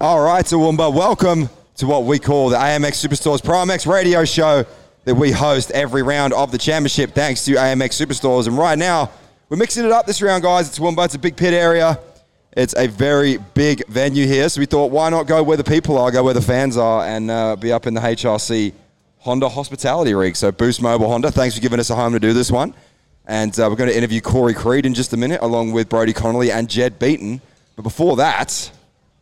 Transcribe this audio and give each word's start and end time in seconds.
All 0.00 0.20
right, 0.20 0.44
Toowoomba, 0.44 0.94
welcome 0.94 1.50
to 1.78 1.86
what 1.88 2.04
we 2.04 2.20
call 2.20 2.50
the 2.50 2.56
AMX 2.56 3.04
Superstores 3.04 3.40
ProMX 3.40 3.84
radio 3.84 4.24
show 4.24 4.64
that 5.04 5.16
we 5.16 5.32
host 5.32 5.72
every 5.72 6.04
round 6.04 6.32
of 6.34 6.52
the 6.52 6.58
championship 6.58 7.16
thanks 7.16 7.44
to 7.46 7.54
AMX 7.54 8.06
Superstores. 8.06 8.46
And 8.46 8.56
right 8.56 8.78
now, 8.78 9.10
we're 9.48 9.56
mixing 9.56 9.84
it 9.84 9.90
up 9.90 10.06
this 10.06 10.22
round, 10.22 10.44
guys. 10.44 10.68
It's 10.68 10.78
Toowoomba, 10.78 11.06
it's 11.06 11.16
a 11.16 11.18
big 11.18 11.36
pit 11.36 11.52
area. 11.52 11.98
It's 12.52 12.76
a 12.76 12.86
very 12.86 13.38
big 13.54 13.84
venue 13.88 14.24
here, 14.24 14.48
so 14.48 14.60
we 14.60 14.66
thought, 14.66 14.92
why 14.92 15.10
not 15.10 15.26
go 15.26 15.42
where 15.42 15.56
the 15.56 15.64
people 15.64 15.98
are, 15.98 16.12
go 16.12 16.22
where 16.22 16.32
the 16.32 16.42
fans 16.42 16.76
are, 16.76 17.04
and 17.04 17.28
uh, 17.28 17.56
be 17.56 17.72
up 17.72 17.88
in 17.88 17.94
the 17.94 18.00
HRC 18.00 18.72
Honda 19.18 19.48
Hospitality 19.48 20.14
Rig. 20.14 20.36
So 20.36 20.52
Boost 20.52 20.80
Mobile 20.80 21.08
Honda, 21.08 21.32
thanks 21.32 21.56
for 21.56 21.60
giving 21.60 21.80
us 21.80 21.90
a 21.90 21.96
home 21.96 22.12
to 22.12 22.20
do 22.20 22.32
this 22.32 22.52
one. 22.52 22.72
And 23.26 23.50
uh, 23.58 23.66
we're 23.68 23.74
going 23.74 23.90
to 23.90 23.96
interview 23.96 24.20
Corey 24.20 24.54
Creed 24.54 24.86
in 24.86 24.94
just 24.94 25.12
a 25.12 25.16
minute, 25.16 25.40
along 25.42 25.72
with 25.72 25.88
Brodie 25.88 26.12
Connolly 26.12 26.52
and 26.52 26.70
Jed 26.70 27.00
Beaton. 27.00 27.40
But 27.74 27.82
before 27.82 28.14
that, 28.18 28.70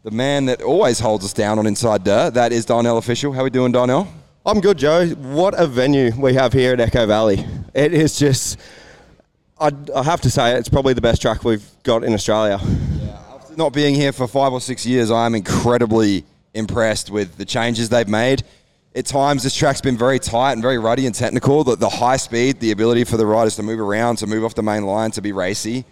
the 0.07 0.13
man 0.13 0.45
that 0.45 0.63
always 0.63 1.01
holds 1.01 1.25
us 1.25 1.33
down 1.33 1.59
on 1.59 1.67
Inside 1.67 2.05
Dirt, 2.05 2.35
that 2.35 2.53
is 2.53 2.65
Darnell 2.65 2.97
Official. 2.97 3.33
How 3.33 3.41
are 3.41 3.45
we 3.45 3.51
doing, 3.51 3.73
Darnell? 3.73 4.07
I'm 4.47 4.61
good, 4.61 4.79
Joe. 4.79 5.09
What 5.09 5.59
a 5.59 5.67
venue 5.67 6.13
we 6.17 6.35
have 6.35 6.53
here 6.53 6.75
at 6.75 6.79
Echo 6.79 7.09
Valley. 7.09 7.45
It 7.75 7.93
is 7.93 8.17
just, 8.17 8.57
I, 9.59 9.73
I 9.93 10.05
have 10.05 10.21
to 10.21 10.31
say, 10.31 10.57
it's 10.57 10.69
probably 10.69 10.95
the 10.95 11.01
best 11.01 11.21
track 11.21 11.43
we've 11.43 11.69
got 11.83 12.05
in 12.05 12.15
Australia. 12.15 12.61
After 13.35 13.57
not 13.57 13.73
being 13.73 13.97
here 13.97 14.13
for 14.13 14.29
five 14.29 14.53
or 14.53 14.61
six 14.61 14.87
years, 14.87 15.11
I 15.11 15.27
am 15.27 15.35
incredibly 15.35 16.25
impressed 16.55 17.11
with 17.11 17.37
the 17.37 17.45
changes 17.45 17.89
they've 17.89 18.07
made. 18.07 18.45
At 18.95 19.07
times, 19.07 19.43
this 19.43 19.57
track's 19.57 19.81
been 19.81 19.99
very 19.99 20.21
tight 20.21 20.53
and 20.53 20.63
very 20.63 20.79
ruddy 20.79 21.07
and 21.07 21.17
technical. 21.17 21.65
The, 21.65 21.75
the 21.75 21.89
high 21.89 22.19
speed, 22.19 22.61
the 22.61 22.71
ability 22.71 23.03
for 23.03 23.17
the 23.17 23.27
riders 23.27 23.57
to 23.57 23.65
move 23.65 23.81
around, 23.81 24.19
to 24.19 24.29
move 24.29 24.45
off 24.45 24.55
the 24.55 24.63
main 24.63 24.85
line, 24.85 25.11
to 25.11 25.21
be 25.21 25.33
racy, 25.33 25.85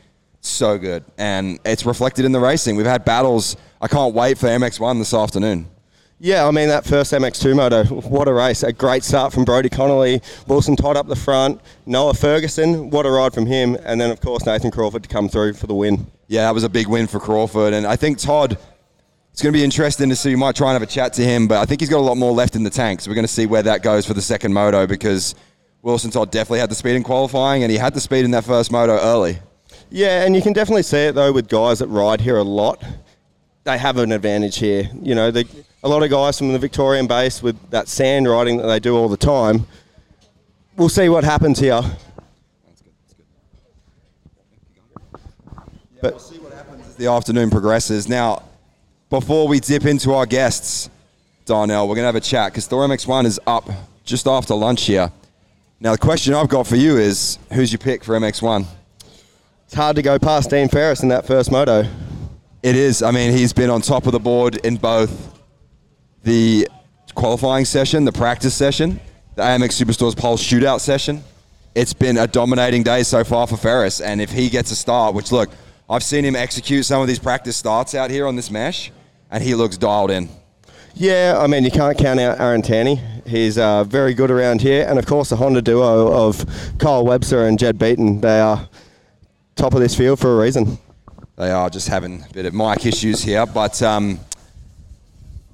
so 0.47 0.79
good. 0.79 1.05
And 1.19 1.59
it's 1.65 1.87
reflected 1.87 2.25
in 2.25 2.33
the 2.33 2.41
racing. 2.41 2.77
We've 2.77 2.87
had 2.87 3.05
battles. 3.05 3.57
I 3.81 3.89
can't 3.89 4.15
wait 4.15 4.39
for 4.39 4.47
MX1 4.47 4.99
this 4.99 5.15
afternoon. 5.15 5.69
Yeah, 6.21 6.47
I 6.47 6.53
mean, 6.53 6.69
that 6.69 6.85
first 6.85 7.13
MX2 7.13 7.57
moto, 7.57 7.85
what 7.85 8.29
a 8.29 8.33
race. 8.33 8.63
A 8.63 8.73
great 8.73 9.03
start 9.03 9.33
from 9.33 9.45
Brodie 9.45 9.69
Connolly. 9.69 10.23
Wilson 10.47 10.77
Todd 10.77 10.97
up 10.97 11.07
the 11.07 11.17
front. 11.17 11.61
Noah 11.87 12.15
Ferguson, 12.15 12.89
what 12.91 13.05
a 13.05 13.11
ride 13.11 13.35
from 13.35 13.47
him. 13.47 13.77
And 13.85 14.01
then, 14.01 14.11
of 14.11 14.21
course, 14.21 14.47
Nathan 14.47 14.71
Crawford 14.71 15.03
to 15.03 15.09
come 15.09 15.29
through 15.29 15.55
for 15.55 15.67
the 15.67 15.75
win. 15.75 16.07
Yeah, 16.29 16.43
that 16.43 16.55
was 16.55 16.65
a 16.65 16.69
big 16.69 16.87
win 16.87 17.09
for 17.09 17.19
Crawford. 17.19 17.75
And 17.75 17.87
I 17.87 17.97
think 17.97 18.19
Todd, 18.19 18.57
it's 19.33 19.43
going 19.43 19.53
to 19.53 19.59
be 19.59 19.65
interesting 19.65 20.09
to 20.09 20.17
see. 20.17 20.31
We 20.31 20.37
might 20.37 20.55
try 20.55 20.69
and 20.69 20.75
have 20.75 20.89
a 20.89 20.91
chat 20.91 21.13
to 21.15 21.23
him, 21.23 21.49
but 21.49 21.59
I 21.59 21.67
think 21.67 21.81
he's 21.81 21.91
got 21.91 21.99
a 21.99 22.07
lot 22.07 22.17
more 22.17 22.33
left 22.33 22.55
in 22.55 22.63
the 22.63 22.71
tank. 22.71 23.01
So 23.01 23.11
we're 23.11 23.17
going 23.17 23.27
to 23.27 23.33
see 23.33 23.47
where 23.47 23.65
that 23.65 23.83
goes 23.83 24.07
for 24.07 24.15
the 24.15 24.23
second 24.23 24.53
moto 24.53 24.87
because 24.87 25.35
Wilson 25.83 26.11
Todd 26.11 26.31
definitely 26.31 26.61
had 26.61 26.71
the 26.71 26.77
speed 26.77 26.95
in 26.95 27.03
qualifying 27.03 27.65
and 27.65 27.73
he 27.73 27.77
had 27.77 27.93
the 27.93 28.01
speed 28.01 28.25
in 28.25 28.31
that 28.31 28.45
first 28.45 28.71
moto 28.71 28.99
early. 28.99 29.41
Yeah, 29.91 30.25
and 30.25 30.35
you 30.35 30.43
can 30.43 30.53
definitely 30.53 30.83
see 30.83 31.07
it, 31.07 31.15
though, 31.15 31.33
with 31.33 31.49
guys 31.49 31.79
that 31.79 31.89
ride 31.89 32.21
here 32.21 32.37
a 32.37 32.43
lot. 32.43 32.83
They 33.65 33.79
have 33.79 33.97
an 33.99 34.13
advantage 34.13 34.59
here. 34.59 34.91
You 35.01 35.15
know, 35.15 35.31
they, 35.31 35.45
a 35.83 35.89
lot 35.89 36.03
of 36.03 36.11
guys 36.11 36.39
from 36.39 36.53
the 36.53 36.59
Victorian 36.59 37.07
base 37.07 37.43
with 37.43 37.57
that 37.71 37.89
sand 37.89 38.29
riding 38.29 38.57
that 38.59 38.67
they 38.67 38.81
do 38.81 38.97
all 38.97 39.09
the 39.09 39.17
time. 39.17 39.67
We'll 40.77 40.89
see 40.89 41.09
what 41.09 41.25
happens 41.25 41.59
here. 41.59 41.83
But 46.01 46.15
we'll 46.15 46.19
see 46.19 46.39
what 46.39 46.53
happens 46.53 46.87
as 46.87 46.97
the 46.97 47.07
afternoon 47.07 47.51
progresses. 47.51 48.09
Now, 48.09 48.43
before 49.09 49.47
we 49.47 49.61
dip 49.61 49.85
into 49.85 50.13
our 50.13 50.27
guests, 50.27 50.91
Darnell, 51.47 51.87
we're 51.87 51.95
going 51.95 52.03
to 52.03 52.07
have 52.07 52.17
a 52.17 52.21
chat 52.21 52.53
because 52.53 52.67
Thor 52.67 52.87
MX1 52.87 53.27
is 53.27 53.39
up 53.47 53.69
just 54.05 54.27
after 54.27 54.55
lunch 54.55 54.87
here. 54.87 55.13
Now, 55.81 55.93
the 55.93 55.99
question 55.99 56.35
I've 56.35 56.49
got 56.49 56.67
for 56.67 56.77
you 56.77 56.97
is 56.97 57.39
who's 57.53 57.71
your 57.71 57.79
pick 57.79 58.03
for 58.03 58.19
MX1? 58.19 58.67
It's 59.75 59.81
hard 59.81 59.97
to 59.97 60.03
go 60.03 60.21
past 60.21 60.51
Dean 60.51 60.69
Ferris 60.69 61.03
in 61.03 61.09
that 61.09 61.27
first 61.27 61.51
moto. 61.51 61.83
It 62.63 62.77
is. 62.77 63.03
I 63.03 63.11
mean, 63.11 63.33
he's 63.33 63.53
been 63.53 63.71
on 63.71 63.81
top 63.81 64.07
of 64.07 64.13
the 64.13 64.21
board 64.21 64.55
in 64.65 64.77
both 64.77 65.37
the 66.23 66.69
qualifying 67.17 67.65
session, 67.65 68.05
the 68.05 68.13
practice 68.13 68.55
session, 68.55 69.01
the 69.35 69.43
AMX 69.43 69.83
Superstores 69.85 70.17
pole 70.17 70.37
shootout 70.37 70.79
session. 70.79 71.25
It's 71.75 71.93
been 71.93 72.19
a 72.19 72.29
dominating 72.29 72.85
day 72.85 73.03
so 73.03 73.25
far 73.25 73.49
for 73.49 73.57
Ferris. 73.57 74.01
And 74.01 74.21
if 74.21 74.31
he 74.31 74.49
gets 74.49 74.71
a 74.71 74.77
start, 74.77 75.13
which 75.13 75.33
look, 75.33 75.51
I've 75.91 76.05
seen 76.05 76.25
him 76.25 76.37
execute 76.37 76.85
some 76.85 77.03
of 77.03 77.09
these 77.09 77.19
practice 77.19 77.57
starts 77.57 77.97
out 77.97 78.11
here 78.11 78.29
on 78.29 78.37
this 78.37 78.53
mesh, 78.53 78.93
and 79.33 79.43
he 79.43 79.57
looks 79.57 79.77
dialed 79.77 80.13
in. 80.13 80.29
Yeah, 80.95 81.35
I 81.37 81.49
mean, 81.49 81.65
you 81.65 81.73
can't 81.73 81.99
count 81.99 82.21
out 82.21 82.39
Aaron 82.39 82.63
Tanti. 82.63 83.01
He's 83.27 83.59
uh, 83.59 83.83
very 83.83 84.15
good 84.15 84.31
around 84.31 84.61
here. 84.61 84.87
And 84.89 85.01
of 85.01 85.07
course, 85.07 85.31
the 85.31 85.37
Honda 85.37 85.63
duo 85.63 86.13
of 86.13 86.47
Kyle 86.79 87.05
Webster 87.05 87.49
and 87.49 87.59
Jed 87.59 87.77
Beaton, 87.77 88.21
they 88.21 88.39
are 88.39 88.69
top 89.55 89.75
of 89.75 89.81
this 89.81 89.97
field 89.97 90.19
for 90.19 90.39
a 90.39 90.43
reason. 90.43 90.79
They 91.37 91.51
are 91.51 91.69
just 91.69 91.89
having 91.89 92.23
a 92.29 92.33
bit 92.33 92.47
of 92.47 92.55
mic 92.55 92.87
issues 92.87 93.23
here, 93.23 93.45
but 93.47 93.83
um, 93.83 94.21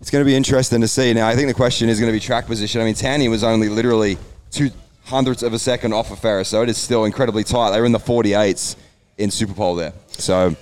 it's 0.01 0.11
going 0.11 0.23
to 0.25 0.27
be 0.29 0.35
interesting 0.35 0.81
to 0.81 0.89
see. 0.89 1.13
Now, 1.15 1.29
I 1.29 1.35
think 1.35 1.49
the 1.49 1.55
question 1.55 1.89
is 1.89 1.99
going 1.99 2.13
to 2.13 2.17
be 2.17 2.21
track 2.21 2.47
position. 2.47 2.81
I 2.81 2.85
mean, 2.85 2.95
Tanti 2.95 3.29
was 3.29 3.45
only 3.45 3.69
literally 3.69 4.19
two 4.51 4.71
hundredths 5.05 5.43
of 5.43 5.53
a 5.53 5.59
second 5.59 5.93
off 5.93 6.11
of 6.11 6.19
Ferris, 6.19 6.49
so 6.49 6.63
it 6.63 6.69
is 6.69 6.79
still 6.79 7.05
incredibly 7.05 7.45
tight. 7.45 7.71
They 7.71 7.81
were 7.81 7.87
in 7.87 7.93
the 7.93 7.99
48s 7.99 8.77
in 9.19 9.31
Super 9.31 9.55
Pole 9.55 9.75
there. 9.75 9.93
So, 10.09 10.55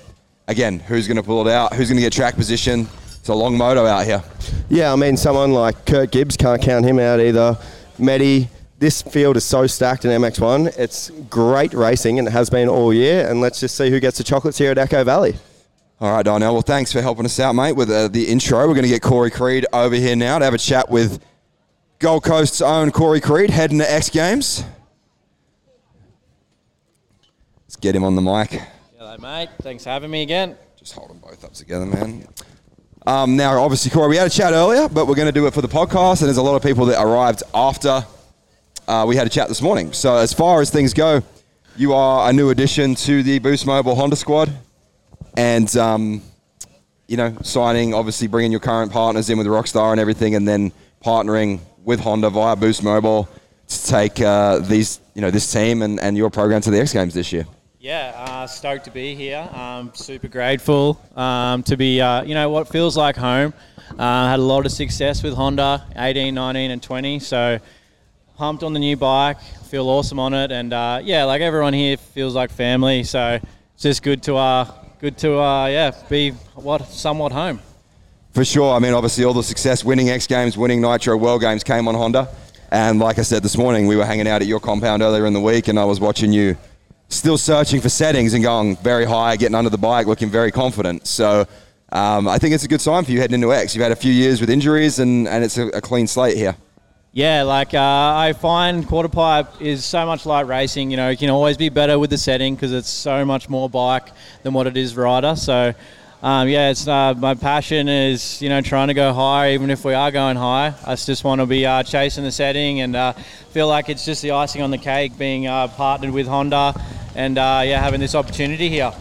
again, 0.47 0.78
who's 0.78 1.06
going 1.06 1.16
to 1.16 1.22
pull 1.22 1.47
it 1.47 1.53
out? 1.53 1.75
Who's 1.75 1.88
going 1.88 1.97
to 1.97 2.03
get 2.03 2.12
track 2.12 2.34
position? 2.34 2.88
It's 3.19 3.28
a 3.28 3.34
long 3.34 3.59
moto 3.59 3.87
out 3.87 4.04
here. 4.06 4.22
Yeah, 4.69 4.93
I 4.93 4.97
mean, 4.97 5.16
someone 5.16 5.53
like 5.53 5.84
Kirk 5.84 6.12
Gibbs 6.12 6.37
can't 6.37 6.62
count 6.62 6.84
him 6.84 6.98
out 6.98 7.21
either. 7.21 7.59
Medi, 7.98 8.48
this 8.78 9.03
field 9.03 9.37
is 9.37 9.44
so 9.44 9.66
stacked 9.66 10.05
in 10.05 10.11
MX1. 10.22 10.78
It's 10.78 11.11
great 11.28 11.75
racing 11.75 12.19
and 12.19 12.28
it 12.28 12.31
has 12.31 12.49
been 12.49 12.69
all 12.69 12.94
year. 12.94 13.28
And 13.28 13.41
let's 13.41 13.59
just 13.61 13.77
see 13.77 13.91
who 13.91 13.99
gets 13.99 14.19
the 14.19 14.25
chocolates 14.25 14.56
here 14.56 14.71
at 14.71 14.78
Echo 14.78 15.03
Valley. 15.03 15.37
All 16.00 16.12
right, 16.12 16.25
Darnell. 16.25 16.53
Well, 16.53 16.62
thanks 16.62 16.93
for 16.93 17.03
helping 17.03 17.25
us 17.25 17.41
out, 17.41 17.56
mate, 17.56 17.72
with 17.72 17.91
uh, 17.91 18.06
the 18.06 18.28
intro. 18.28 18.61
We're 18.61 18.75
going 18.75 18.84
to 18.84 18.89
get 18.89 19.03
Corey 19.03 19.33
Creed 19.33 19.66
over 19.72 19.97
here 19.97 20.15
now 20.15 20.39
to 20.39 20.44
have 20.44 20.55
a 20.55 20.59
chat 20.59 20.89
with 20.89 21.21
Gold 21.99 22.22
Coast's 22.22 22.62
own 22.62 22.93
Corey 22.93 23.21
Creed, 23.21 23.50
heading 23.50 23.78
to 23.78 23.93
X 23.93 24.09
Games. 24.09 24.62
Let's 27.65 27.75
get 27.75 27.97
him 27.97 28.05
on 28.05 28.15
the 28.15 28.22
mic. 28.22 28.62
Hello, 28.97 29.16
mate. 29.19 29.49
Thanks 29.60 29.83
for 29.83 29.91
having 29.91 30.12
me 30.12 30.22
again. 30.22 30.56
Just 30.77 30.93
hold 30.93 31.10
them 31.10 31.19
both 31.19 31.45
up 31.45 31.53
together, 31.53 31.84
man. 31.84 32.28
Um, 33.05 33.37
now, 33.37 33.60
obviously, 33.60 33.91
Corey, 33.91 34.10
we 34.10 34.16
had 34.16 34.28
a 34.28 34.31
chat 34.31 34.53
earlier, 34.53 34.89
but 34.89 35.09
we're 35.09 35.16
going 35.16 35.27
to 35.27 35.33
do 35.33 35.49
it 35.49 35.55
for 35.55 35.62
the 35.62 35.69
podcast, 35.69 36.21
and 36.21 36.28
there's 36.28 36.37
a 36.37 36.43
lot 36.43 36.55
of 36.55 36.62
people 36.62 36.87
that 36.87 37.03
arrived 37.03 37.43
after 37.53 38.06
uh, 38.88 39.04
we 39.06 39.15
had 39.15 39.26
a 39.26 39.31
chat 39.31 39.49
this 39.49 39.60
morning. 39.60 39.93
So, 39.93 40.16
as 40.16 40.32
far 40.32 40.60
as 40.60 40.71
things 40.71 40.94
go, 40.94 41.22
you 41.76 41.93
are 41.93 42.28
a 42.28 42.32
new 42.32 42.50
addition 42.50 42.94
to 42.97 43.22
the 43.22 43.38
Boost 43.38 43.66
Mobile 43.66 43.94
Honda 43.94 44.16
squad, 44.16 44.50
and 45.37 45.75
um, 45.76 46.22
you 47.06 47.16
know, 47.16 47.37
signing, 47.43 47.93
obviously, 47.94 48.27
bringing 48.27 48.50
your 48.50 48.60
current 48.60 48.91
partners 48.91 49.28
in 49.31 49.38
with 49.38 49.47
Rockstar 49.47 49.93
and 49.93 50.00
everything, 50.00 50.34
and 50.34 50.48
then 50.48 50.72
partnering 51.04 51.60
with 51.84 52.00
Honda 52.00 52.31
via 52.31 52.56
Boost 52.56 52.82
Mobile 52.82 53.28
to 53.69 53.87
take 53.87 54.21
uh, 54.21 54.59
these, 54.59 55.00
you 55.15 55.21
know, 55.21 55.31
this 55.31 55.53
team 55.53 55.82
and, 55.82 56.00
and 56.00 56.16
your 56.16 56.31
program 56.31 56.62
to 56.62 56.71
the 56.71 56.81
X 56.81 56.94
Games 56.94 57.12
this 57.12 57.32
year. 57.32 57.47
Yeah, 57.78 58.12
uh, 58.16 58.47
stoked 58.47 58.87
to 58.87 58.91
be 58.91 59.15
here. 59.15 59.48
Um, 59.53 59.93
super 59.94 60.28
grateful 60.28 61.00
um, 61.15 61.62
to 61.65 61.77
be, 61.77 62.00
uh, 62.00 62.22
you 62.22 62.34
know, 62.34 62.50
what 62.50 62.69
feels 62.69 62.97
like 62.97 63.16
home. 63.16 63.53
Uh, 63.98 64.28
had 64.28 64.38
a 64.38 64.43
lot 64.43 64.66
of 64.66 64.72
success 64.72 65.22
with 65.22 65.34
Honda, 65.34 65.87
18, 65.97 66.34
19, 66.34 66.71
and 66.71 66.82
20. 66.82 67.19
So 67.21 67.59
pumped 68.38 68.62
on 68.62 68.72
the 68.72 68.78
new 68.78 68.97
bike. 68.97 69.41
Feel 69.69 69.88
awesome 69.88 70.21
on 70.21 70.32
it, 70.32 70.53
and 70.53 70.72
uh, 70.72 71.00
yeah, 71.03 71.25
like 71.25 71.43
everyone 71.43 71.72
here 71.75 71.97
feels 71.97 72.37
like 72.37 72.50
family. 72.50 73.03
So 73.03 73.41
it's 73.75 73.82
just 73.82 74.03
good 74.04 74.22
to, 74.22 74.37
uh, 74.37 74.72
good 75.00 75.19
to, 75.19 75.38
uh, 75.38 75.66
yeah, 75.66 75.91
be 76.09 76.31
what 76.54 76.87
somewhat 76.87 77.32
home. 77.32 77.60
For 78.32 78.44
sure. 78.44 78.75
I 78.75 78.78
mean, 78.78 78.94
obviously, 78.94 79.25
all 79.25 79.34
the 79.34 79.43
success 79.43 79.84
winning 79.84 80.09
X 80.09 80.28
Games, 80.28 80.56
winning 80.56 80.81
Nitro 80.81 81.16
World 81.16 81.41
Games 81.41 81.65
came 81.65 81.88
on 81.88 81.97
Honda. 81.97 82.28
And 82.71 83.00
like 83.00 83.19
I 83.19 83.22
said 83.22 83.43
this 83.43 83.59
morning, 83.59 83.88
we 83.88 83.97
were 83.97 84.06
hanging 84.06 84.28
out 84.28 84.41
at 84.41 84.47
your 84.47 84.60
compound 84.60 85.03
earlier 85.03 85.27
in 85.27 85.32
the 85.32 85.41
week, 85.41 85.66
and 85.66 85.78
I 85.78 85.84
was 85.84 85.98
watching 85.98 86.32
you 86.32 86.56
still 87.09 87.38
searching 87.38 87.81
for 87.81 87.88
settings 87.88 88.34
and 88.34 88.44
going 88.44 88.77
very 88.77 89.04
high, 89.04 89.34
getting 89.37 89.56
under 89.56 89.71
the 89.71 89.78
bike, 89.78 90.06
looking 90.06 90.31
very 90.31 90.53
confident. 90.53 91.06
So 91.09 91.44
um, 91.91 92.28
I 92.28 92.38
think 92.38 92.54
it's 92.54 92.65
a 92.65 92.69
good 92.69 92.82
sign 92.82 93.04
for 93.04 93.10
you 93.10 93.21
heading 93.21 93.34
into 93.34 93.53
X. 93.53 93.74
You've 93.74 93.83
had 93.83 93.92
a 93.92 93.97
few 93.97 94.12
years 94.12 94.41
with 94.41 94.48
injuries, 94.48 95.01
and, 95.01 95.27
and 95.27 95.42
it's 95.42 95.59
a, 95.59 95.66
a 95.68 95.80
clean 95.80 96.07
slate 96.07 96.36
here. 96.36 96.54
Yeah, 97.13 97.43
like 97.45 97.72
uh, 97.72 97.81
I 97.81 98.34
find 98.34 98.87
quarter 98.87 99.09
pipe 99.09 99.63
is 99.63 99.84
so 99.84 100.05
much 100.05 100.27
like 100.27 100.47
racing. 100.47 100.91
You 100.91 100.99
know, 100.99 101.09
you 101.09 101.16
can 101.16 101.31
always 101.31 101.57
be 101.57 101.71
better 101.71 101.99
with 101.99 102.10
the 102.10 102.19
setting 102.19 102.55
because 102.55 102.72
it's 102.72 102.91
so 102.91 103.25
much 103.25 103.49
more 103.49 103.69
bike 103.71 104.10
than 104.43 104.53
what 104.53 104.66
it 104.66 104.77
is 104.77 104.95
rider. 104.95 105.34
So, 105.34 105.72
um, 106.22 106.49
yeah, 106.49 106.69
it's 106.69 106.87
uh, 106.87 107.15
my 107.15 107.34
passion 107.34 107.89
is 107.89 108.43
you 108.43 108.51
know 108.51 108.60
trying 108.60 108.89
to 108.89 108.95
go 108.95 109.15
high, 109.15 109.55
even 109.55 109.71
if 109.71 109.87
we 109.87 109.95
are 109.95 110.10
going 110.10 110.37
high. 110.37 110.75
I 110.84 110.97
just 110.97 111.25
want 111.25 111.41
to 111.41 111.47
be 111.47 111.65
uh, 111.65 111.83
chasing 111.83 112.25
the 112.25 112.31
setting 112.31 112.83
and 112.83 112.95
uh, 112.95 113.15
feel 113.53 113.69
like 113.69 113.89
it's 113.89 114.05
just 114.05 114.21
the 114.21 114.33
icing 114.33 114.60
on 114.60 114.71
the 114.71 114.78
cake 114.78 115.16
being 115.16 115.47
uh, 115.47 115.69
partnered 115.69 116.10
with 116.10 116.27
Honda 116.27 116.75
and 117.15 117.39
uh, 117.39 117.63
yeah, 117.65 117.81
having 117.81 118.01
this 118.01 118.15
opportunity 118.15 118.69
here. 118.69 118.93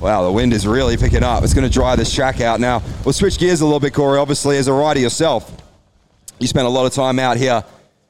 Wow, 0.00 0.24
the 0.24 0.32
wind 0.32 0.52
is 0.52 0.66
really 0.66 0.96
picking 0.96 1.22
up. 1.22 1.44
It's 1.44 1.54
going 1.54 1.66
to 1.66 1.72
dry 1.72 1.94
this 1.94 2.12
track 2.12 2.40
out 2.40 2.58
now. 2.58 2.82
We'll 3.04 3.12
switch 3.12 3.38
gears 3.38 3.60
a 3.60 3.64
little 3.64 3.80
bit, 3.80 3.94
Corey. 3.94 4.18
Obviously, 4.18 4.58
as 4.58 4.66
a 4.66 4.72
rider 4.72 4.98
yourself, 4.98 5.63
you 6.38 6.46
spent 6.46 6.66
a 6.66 6.70
lot 6.70 6.86
of 6.86 6.92
time 6.92 7.18
out 7.18 7.36
here 7.36 7.64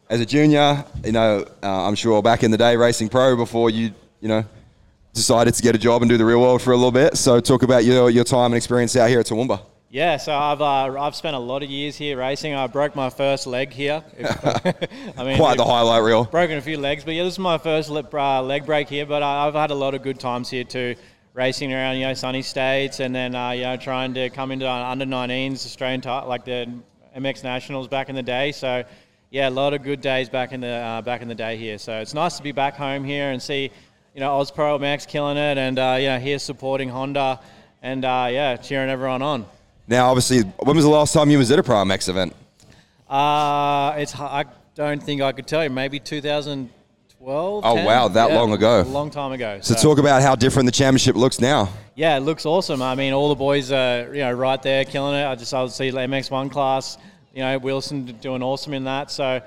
as 0.09 0.21
a 0.21 0.27
junior. 0.27 0.85
You 1.05 1.13
know, 1.13 1.45
uh, 1.63 1.87
I'm 1.87 1.95
sure 1.95 2.23
back 2.23 2.43
in 2.43 2.51
the 2.51 2.59
day 2.59 2.77
racing 2.77 3.09
pro 3.09 3.37
before 3.37 3.71
you, 3.71 3.93
you 4.21 4.29
know, 4.29 4.45
decided 5.13 5.55
to 5.55 5.63
get 5.63 5.75
a 5.75 5.79
job 5.79 6.03
and 6.03 6.09
do 6.09 6.17
the 6.17 6.25
real 6.25 6.41
world 6.41 6.63
for 6.63 6.73
a 6.73 6.77
little 6.77 6.93
bit. 6.93 7.17
So 7.17 7.41
talk 7.41 7.63
about 7.63 7.85
your, 7.85 8.11
your 8.11 8.25
time 8.25 8.47
and 8.47 8.57
experience 8.57 8.97
out 8.97 9.09
here 9.09 9.21
at 9.21 9.27
Toowoomba. 9.27 9.61
Yeah, 9.91 10.17
so 10.17 10.35
I've 10.35 10.61
uh, 10.61 11.01
I've 11.01 11.15
spent 11.15 11.37
a 11.37 11.39
lot 11.39 11.63
of 11.63 11.71
years 11.71 11.95
here 11.95 12.19
racing. 12.19 12.53
I 12.53 12.67
broke 12.67 12.97
my 12.97 13.11
first 13.11 13.47
leg 13.47 13.73
here. 13.73 14.03
I 15.17 15.25
mean, 15.25 15.37
quite 15.37 15.57
the 15.57 15.65
highlight 15.65 16.03
reel. 16.03 16.25
Broken 16.25 16.59
a 16.59 16.61
few 16.61 16.79
legs, 16.79 17.05
but 17.05 17.15
yeah, 17.15 17.23
this 17.23 17.35
is 17.35 17.39
my 17.39 17.59
first 17.59 17.91
uh, 17.91 18.43
leg 18.43 18.67
break 18.67 18.89
here. 18.89 19.07
But 19.07 19.23
I've 19.23 19.55
had 19.55 19.71
a 19.71 19.75
lot 19.77 19.95
of 19.95 20.03
good 20.03 20.19
times 20.19 20.51
here 20.51 20.65
too, 20.65 20.97
racing 21.33 21.73
around 21.73 21.99
you 21.99 22.07
know 22.07 22.15
sunny 22.15 22.43
states, 22.43 22.99
and 22.99 23.15
then 23.15 23.37
uh, 23.37 23.51
you 23.51 23.63
know 23.63 23.77
trying 23.77 24.15
to 24.15 24.31
come 24.31 24.51
into 24.51 24.69
under 24.69 25.05
19s 25.05 25.65
Australian 25.65 26.01
t- 26.01 26.09
like 26.09 26.45
the 26.45 26.69
MX 27.17 27.45
Nationals 27.45 27.89
back 27.89 28.09
in 28.09 28.15
the 28.15 28.23
day. 28.23 28.53
So 28.53 28.85
yeah, 29.31 29.49
a 29.49 29.51
lot 29.51 29.75
of 29.75 29.83
good 29.83 30.01
days 30.01 30.29
back 30.29 30.53
in 30.53 30.61
the 30.61 30.69
uh, 30.69 31.03
back 31.03 31.23
in 31.23 31.29
the 31.29 31.35
day 31.35 31.57
here. 31.57 31.79
So 31.79 32.01
it's 32.01 32.15
nice 32.15 32.37
to 32.37 32.43
be 32.43 32.53
back 32.53 32.77
home 32.77 33.05
here 33.05 33.31
and 33.31 33.43
see 33.43 33.71
you 34.15 34.21
know 34.21 34.39
Oz 34.39 34.51
Pro 34.51 34.79
MX 34.79 35.09
killing 35.09 35.37
it, 35.37 35.59
and 35.59 35.79
uh, 35.79 35.97
you 35.99 36.07
know 36.07 36.19
here 36.19 36.39
supporting 36.39 36.89
Honda, 36.89 37.41
and 37.83 38.05
uh, 38.05 38.29
yeah, 38.31 38.57
cheering 38.57 38.91
everyone 38.91 39.23
on. 39.23 39.47
Now, 39.87 40.09
obviously, 40.09 40.41
when 40.41 40.77
was 40.77 40.85
the 40.85 40.91
last 40.91 41.13
time 41.13 41.31
you 41.31 41.39
was 41.39 41.51
at 41.51 41.59
a 41.59 41.63
Pro 41.63 41.77
MX 41.77 42.09
event? 42.09 42.35
Uh, 43.09 43.95
it's 43.97 44.15
I 44.19 44.45
don't 44.75 45.03
think 45.03 45.21
I 45.21 45.33
could 45.33 45.47
tell 45.47 45.63
you. 45.63 45.71
Maybe 45.71 46.01
2012. 46.01 47.65
Oh 47.65 47.75
10? 47.75 47.85
wow, 47.85 48.09
that 48.09 48.31
yeah, 48.31 48.37
long 48.37 48.53
ago. 48.53 48.81
A 48.81 48.85
long 48.85 49.11
time 49.11 49.33
ago. 49.33 49.59
So, 49.63 49.75
so, 49.75 49.83
talk 49.83 49.99
about 49.99 50.23
how 50.23 50.35
different 50.35 50.67
the 50.67 50.73
championship 50.73 51.17
looks 51.17 51.41
now. 51.41 51.69
Yeah, 51.97 52.17
it 52.17 52.21
looks 52.21 52.45
awesome. 52.45 52.83
I 52.83 52.95
mean, 52.95 53.13
all 53.13 53.29
the 53.29 53.35
boys 53.35 53.71
are 53.71 54.13
you 54.13 54.21
know 54.21 54.33
right 54.33 54.61
there 54.63 54.85
killing 54.85 55.15
it. 55.15 55.25
I 55.25 55.35
just 55.37 55.55
I 55.55 55.63
would 55.63 55.71
see 55.71 55.91
MX1 55.91 56.51
class. 56.51 56.99
You 57.33 57.43
know, 57.43 57.59
Wilson 57.59 58.07
doing 58.21 58.43
awesome 58.43 58.75
in 58.75 58.85
that. 58.85 59.11
So 59.11 59.41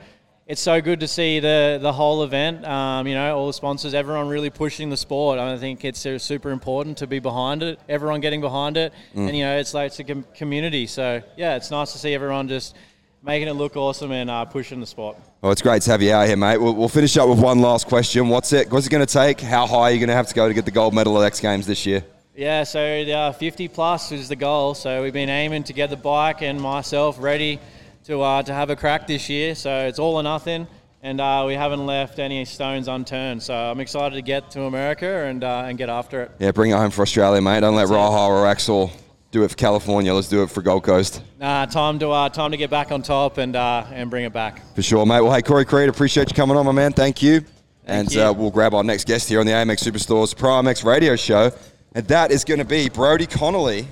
it's 0.45 0.61
so 0.61 0.81
good 0.81 1.01
to 1.01 1.07
see 1.07 1.39
the 1.39 1.77
the 1.81 1.91
whole 1.91 2.23
event. 2.23 2.65
Um, 2.65 3.05
you 3.05 3.15
know, 3.15 3.37
all 3.37 3.47
the 3.47 3.53
sponsors, 3.53 3.93
everyone 3.93 4.29
really 4.29 4.49
pushing 4.49 4.89
the 4.89 4.97
sport. 4.97 5.39
I 5.39 5.57
think 5.57 5.83
it's 5.83 6.07
super 6.23 6.51
important 6.51 6.97
to 6.99 7.07
be 7.07 7.19
behind 7.19 7.63
it. 7.63 7.79
Everyone 7.89 8.21
getting 8.21 8.39
behind 8.39 8.77
it, 8.77 8.93
mm. 9.13 9.27
and 9.27 9.37
you 9.37 9.43
know, 9.43 9.57
it's 9.57 9.73
like 9.73 9.87
it's 9.87 9.99
a 9.99 10.05
com- 10.05 10.25
community. 10.33 10.87
So 10.87 11.21
yeah, 11.35 11.57
it's 11.57 11.69
nice 11.69 11.91
to 11.91 11.97
see 11.97 12.13
everyone 12.13 12.47
just 12.47 12.75
making 13.23 13.49
it 13.49 13.53
look 13.53 13.75
awesome 13.75 14.11
and 14.11 14.29
uh, 14.29 14.45
pushing 14.45 14.79
the 14.79 14.85
sport. 14.85 15.17
Well, 15.41 15.51
it's 15.51 15.61
great 15.61 15.81
to 15.81 15.91
have 15.91 16.01
you 16.01 16.13
out 16.13 16.27
here, 16.27 16.37
mate. 16.37 16.57
We'll, 16.57 16.73
we'll 16.73 16.87
finish 16.87 17.17
up 17.17 17.27
with 17.27 17.39
one 17.39 17.59
last 17.59 17.87
question. 17.87 18.29
What's 18.29 18.53
it? 18.53 18.71
What's 18.71 18.87
it 18.87 18.89
going 18.89 19.05
to 19.05 19.13
take? 19.13 19.41
How 19.41 19.67
high 19.67 19.75
are 19.75 19.91
you 19.91 19.99
going 19.99 20.07
to 20.07 20.15
have 20.15 20.27
to 20.27 20.35
go 20.35 20.47
to 20.47 20.53
get 20.53 20.63
the 20.63 20.71
gold 20.71 20.93
medal 20.93 21.21
at 21.21 21.25
X 21.25 21.41
Games 21.41 21.67
this 21.67 21.85
year? 21.85 22.05
Yeah, 22.37 22.65
so 22.65 22.79
uh, 22.79 23.31
50 23.31 23.67
plus 23.67 24.11
is 24.11 24.29
the 24.29 24.35
goal. 24.35 24.75
So 24.75 25.01
we've 25.01 25.11
been 25.11 25.27
aiming 25.27 25.63
to 25.63 25.73
get 25.73 25.89
the 25.89 25.97
bike 25.97 26.43
and 26.43 26.61
myself 26.61 27.17
ready 27.19 27.59
to 28.03 28.21
uh, 28.21 28.43
to 28.43 28.53
have 28.53 28.69
a 28.69 28.75
crack 28.75 29.07
this 29.07 29.27
year. 29.27 29.55
So 29.55 29.87
it's 29.87 29.97
all 29.97 30.17
or 30.17 30.21
nothing, 30.21 30.67
and 31.01 31.19
uh, 31.19 31.45
we 31.47 31.55
haven't 31.55 31.83
left 31.87 32.19
any 32.19 32.45
stones 32.45 32.87
unturned. 32.87 33.41
So 33.41 33.55
I'm 33.55 33.79
excited 33.79 34.13
to 34.17 34.21
get 34.21 34.51
to 34.51 34.65
America 34.65 35.25
and 35.25 35.43
uh, 35.43 35.63
and 35.65 35.79
get 35.79 35.89
after 35.89 36.21
it. 36.21 36.31
Yeah, 36.37 36.51
bring 36.51 36.69
it 36.69 36.75
home 36.75 36.91
for 36.91 37.01
Australia, 37.01 37.41
mate. 37.41 37.61
Don't 37.61 37.75
That's 37.75 37.89
let 37.89 37.97
Raha 37.97 38.27
or 38.27 38.45
Axell 38.45 38.91
do 39.31 39.43
it 39.43 39.49
for 39.49 39.57
California. 39.57 40.13
Let's 40.13 40.29
do 40.29 40.43
it 40.43 40.51
for 40.51 40.61
Gold 40.61 40.83
Coast. 40.83 41.23
Nah, 41.39 41.65
time 41.65 41.97
to 41.97 42.11
uh, 42.11 42.29
time 42.29 42.51
to 42.51 42.57
get 42.57 42.69
back 42.69 42.91
on 42.91 43.01
top 43.01 43.39
and 43.39 43.55
uh, 43.55 43.83
and 43.91 44.11
bring 44.11 44.25
it 44.25 44.31
back. 44.31 44.61
For 44.75 44.83
sure, 44.83 45.07
mate. 45.07 45.21
Well, 45.21 45.33
hey, 45.33 45.41
Corey 45.41 45.65
Creed, 45.65 45.89
appreciate 45.89 46.29
you 46.29 46.35
coming 46.35 46.55
on, 46.55 46.67
my 46.67 46.71
man. 46.71 46.93
Thank 46.93 47.23
you. 47.23 47.39
Thank 47.39 47.49
and 47.87 48.13
you. 48.13 48.21
Uh, 48.21 48.31
we'll 48.31 48.51
grab 48.51 48.75
our 48.75 48.83
next 48.83 49.07
guest 49.07 49.27
here 49.27 49.39
on 49.39 49.47
the 49.47 49.53
AMX 49.53 49.89
Superstores 49.89 50.37
Pro 50.37 50.51
MX 50.61 50.83
Radio 50.85 51.15
Show, 51.15 51.51
and 51.97 52.07
that 52.09 52.31
is 52.31 52.45
going 52.45 52.59
to 52.59 52.65
be 52.65 52.89
Brodie 52.89 53.25
Connolly. 53.25 53.87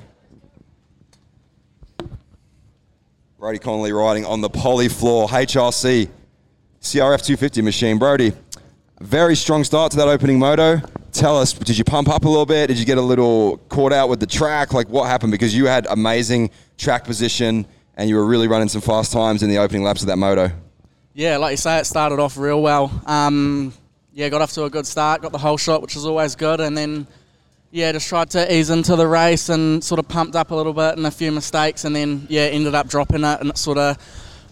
Brodie 3.39 3.57
Connolly 3.57 3.91
riding 3.93 4.23
on 4.27 4.41
the 4.41 4.49
Polyfloor 4.49 5.27
HRC 5.27 6.07
CRF 6.81 7.25
250 7.25 7.63
machine. 7.63 7.97
Brodie, 7.97 8.33
very 9.01 9.35
strong 9.35 9.63
start 9.63 9.89
to 9.93 9.97
that 9.97 10.07
opening 10.07 10.37
moto. 10.37 10.79
Tell 11.13 11.35
us, 11.35 11.51
did 11.51 11.79
you 11.79 11.83
pump 11.83 12.07
up 12.07 12.25
a 12.25 12.29
little 12.29 12.45
bit? 12.45 12.67
Did 12.67 12.77
you 12.77 12.85
get 12.85 12.99
a 12.99 13.01
little 13.01 13.57
caught 13.69 13.91
out 13.91 14.07
with 14.07 14.19
the 14.19 14.27
track? 14.27 14.71
Like 14.71 14.87
what 14.87 15.07
happened? 15.07 15.31
Because 15.31 15.55
you 15.55 15.65
had 15.65 15.87
amazing 15.89 16.51
track 16.77 17.05
position 17.05 17.65
and 17.95 18.07
you 18.07 18.17
were 18.17 18.25
really 18.27 18.47
running 18.47 18.69
some 18.69 18.81
fast 18.81 19.13
times 19.13 19.41
in 19.41 19.49
the 19.49 19.57
opening 19.57 19.81
laps 19.81 20.01
of 20.01 20.07
that 20.09 20.17
moto. 20.17 20.51
Yeah, 21.15 21.37
like 21.37 21.53
you 21.53 21.57
say, 21.57 21.79
it 21.79 21.85
started 21.85 22.19
off 22.19 22.37
real 22.37 22.61
well. 22.61 22.91
Um, 23.07 23.73
yeah, 24.13 24.29
got 24.29 24.43
off 24.43 24.51
to 24.51 24.65
a 24.65 24.69
good 24.69 24.85
start, 24.85 25.23
got 25.23 25.31
the 25.31 25.39
whole 25.39 25.57
shot, 25.57 25.81
which 25.81 25.95
is 25.95 26.05
always 26.05 26.35
good, 26.35 26.61
and 26.61 26.77
then 26.77 27.07
yeah, 27.75 27.91
just 27.91 28.07
tried 28.07 28.29
to 28.29 28.55
ease 28.55 28.69
into 28.69 28.95
the 28.95 29.05
race 29.05 29.49
and 29.49 29.83
sort 29.83 29.99
of 29.99 30.07
pumped 30.07 30.33
up 30.37 30.51
a 30.51 30.55
little 30.55 30.71
bit 30.71 30.95
and 30.95 31.05
a 31.05 31.11
few 31.11 31.29
mistakes, 31.29 31.83
and 31.83 31.93
then 31.93 32.25
yeah, 32.29 32.43
ended 32.43 32.73
up 32.73 32.87
dropping 32.87 33.25
it, 33.25 33.41
and 33.41 33.49
it 33.49 33.57
sort 33.57 33.77
of 33.77 33.97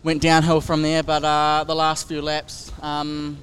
went 0.04 0.22
downhill 0.22 0.60
from 0.60 0.82
there. 0.82 1.04
But 1.04 1.24
uh, 1.24 1.64
the 1.66 1.74
last 1.74 2.06
few 2.10 2.22
laps 2.22 2.70
um, 2.82 3.38